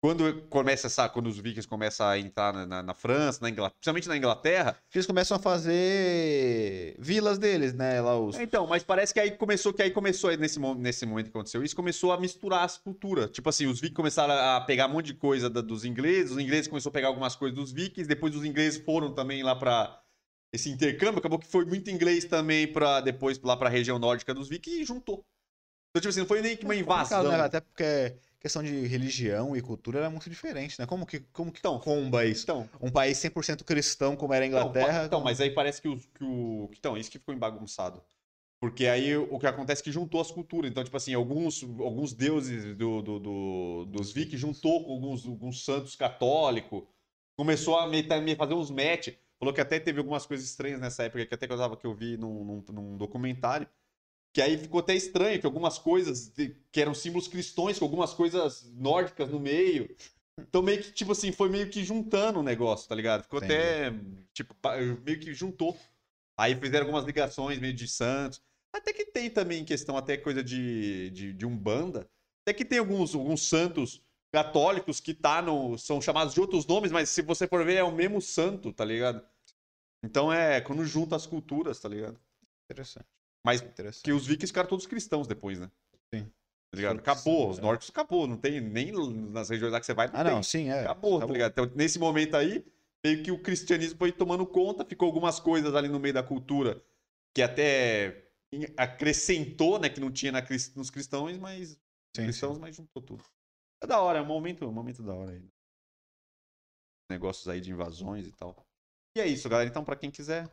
[0.00, 3.74] Quando começa essa, quando os vikings começam a entrar na, na- na França, na Inglaterra,
[3.80, 8.00] principalmente na Inglaterra, Eles começam a fazer vilas deles, né?
[8.00, 8.36] Lá os...
[8.36, 11.62] É, Então, mas parece que aí começou, que aí começou, nesse, nesse momento que aconteceu
[11.64, 13.30] isso, começou a misturar as culturas.
[13.30, 16.38] Tipo assim, os vikings começaram a pegar um monte de coisa da- dos ingleses, os
[16.38, 20.00] ingleses começaram a pegar algumas coisas dos vikings, depois os ingleses foram também lá pra
[20.52, 24.48] esse intercâmbio, acabou que foi muito inglês também para depois lá pra região nórdica dos
[24.48, 25.24] vikings e juntou.
[25.90, 27.32] Então, tipo assim, não foi nem que uma É complicado, invasão.
[27.32, 27.40] né?
[27.40, 28.16] Até porque
[28.46, 30.86] questão de religião e cultura era muito diferente, né?
[30.86, 32.44] Como que, como que Então, comba isso?
[32.44, 35.00] Então, Um país 100% cristão como era a Então, Inglaterra...
[35.00, 36.70] pa- Então, mas aí parece que, os, que o.
[36.78, 38.02] Então, isso que ficou bagunçado.
[38.60, 40.70] Porque aí o que acontece é que juntou as culturas.
[40.70, 45.64] Então, tipo assim, alguns, alguns deuses do, do, do- dos vikings juntou com alguns, alguns
[45.64, 46.82] santos católicos.
[47.36, 47.86] Começou a
[48.36, 49.08] fazer uns match.
[49.38, 51.86] Falou que até teve algumas coisas estranhas nessa época, que até que eu, tava, que
[51.86, 53.68] eu vi num, num, num documentário.
[54.36, 56.30] Que aí ficou até estranho, que algumas coisas
[56.70, 59.88] que eram símbolos cristãos, com algumas coisas nórdicas no meio.
[60.38, 63.22] Então meio que, tipo assim, foi meio que juntando o negócio, tá ligado?
[63.22, 63.54] Ficou Entendi.
[63.54, 63.94] até,
[64.34, 64.54] tipo,
[65.06, 65.74] meio que juntou.
[66.38, 68.42] Aí fizeram algumas ligações meio de santos.
[68.74, 72.06] Até que tem também questão, até coisa de, de, de Umbanda.
[72.42, 76.92] Até que tem alguns, alguns santos católicos que tá no, são chamados de outros nomes,
[76.92, 79.26] mas se você for ver é o mesmo santo, tá ligado?
[80.04, 82.20] Então é quando junta as culturas, tá ligado?
[82.70, 83.15] Interessante.
[83.46, 83.64] Mas
[84.02, 85.70] que os vikings ficaram todos cristãos depois, né?
[86.12, 86.24] Sim.
[86.24, 86.98] Tá ligado?
[86.98, 87.62] Acabou, os é.
[87.62, 88.90] nórdicos acabou, não tem nem
[89.30, 90.34] nas regiões lá que você vai, não Ah, tem.
[90.34, 90.80] não, sim, é.
[90.80, 91.52] Acabou, tá ligado?
[91.52, 92.66] Então, nesse momento aí,
[93.04, 96.82] meio que o cristianismo foi tomando conta, ficou algumas coisas ali no meio da cultura
[97.32, 98.24] que até
[98.76, 100.42] acrescentou, né, que não tinha na
[100.74, 101.78] nos cristãos, mas
[102.16, 103.24] Sim, cristãos, mas juntou tudo.
[103.80, 105.48] É da hora, é um momento, um momento da hora aí.
[107.08, 108.66] Negócios aí de invasões e tal.
[109.16, 109.68] E é isso, galera.
[109.68, 110.52] Então, pra quem quiser,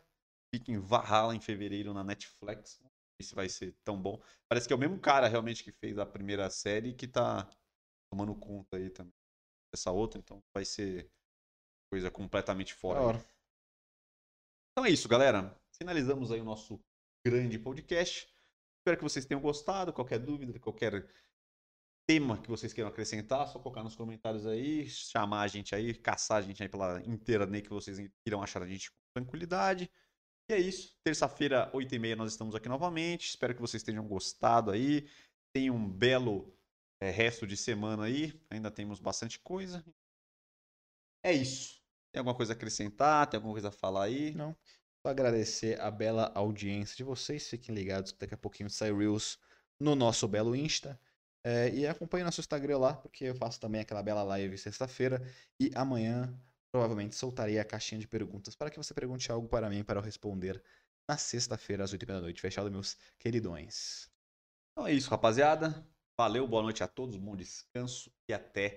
[0.54, 2.78] fique em Valhalla em fevereiro na Netflix.
[2.80, 2.90] Não
[3.20, 4.22] sei se vai ser tão bom.
[4.48, 7.48] Parece que é o mesmo cara realmente que fez a primeira série que tá
[8.10, 9.12] tomando conta aí também
[9.74, 11.10] dessa outra, então vai ser
[11.90, 13.18] coisa completamente fora.
[14.70, 15.60] Então é isso, galera.
[15.76, 16.80] Finalizamos aí o nosso
[17.26, 18.32] grande podcast.
[18.78, 19.92] Espero que vocês tenham gostado.
[19.92, 21.10] Qualquer dúvida, qualquer
[22.08, 26.38] tema que vocês queiram acrescentar, só colocar nos comentários aí, chamar a gente aí, caçar
[26.38, 29.90] a gente aí pela internet que vocês irão achar a gente com tranquilidade.
[30.48, 30.94] E é isso.
[31.02, 33.28] Terça-feira, 8h30, nós estamos aqui novamente.
[33.28, 35.08] Espero que vocês tenham gostado aí.
[35.52, 36.54] Tenham um belo
[37.00, 38.38] eh, resto de semana aí.
[38.50, 39.84] Ainda temos bastante coisa.
[41.22, 41.82] É isso.
[42.12, 43.26] Tem alguma coisa a acrescentar?
[43.26, 44.34] Tem alguma coisa a falar aí?
[44.34, 44.54] Não.
[45.02, 47.48] Só agradecer a bela audiência de vocês.
[47.48, 49.38] Fiquem ligados que daqui a pouquinho sai Reels
[49.80, 51.00] no nosso belo Insta.
[51.42, 55.22] É, e acompanhe nosso Instagram lá, porque eu faço também aquela bela live sexta-feira.
[55.58, 56.34] E amanhã,
[56.74, 60.02] provavelmente, soltarei a caixinha de perguntas para que você pergunte algo para mim para eu
[60.02, 60.60] responder
[61.08, 62.40] na sexta-feira, às 8h30 da noite.
[62.40, 64.10] Fechado, meus queridões.
[64.72, 65.88] Então é isso, rapaziada.
[66.18, 68.74] Valeu, boa noite a todos, bom descanso e até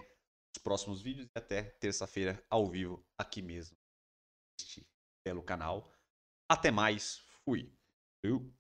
[0.56, 3.76] os próximos vídeos e até terça-feira ao vivo aqui mesmo
[4.62, 4.88] neste
[5.26, 5.92] belo canal.
[6.48, 7.76] Até mais, fui.
[8.22, 8.54] Eu.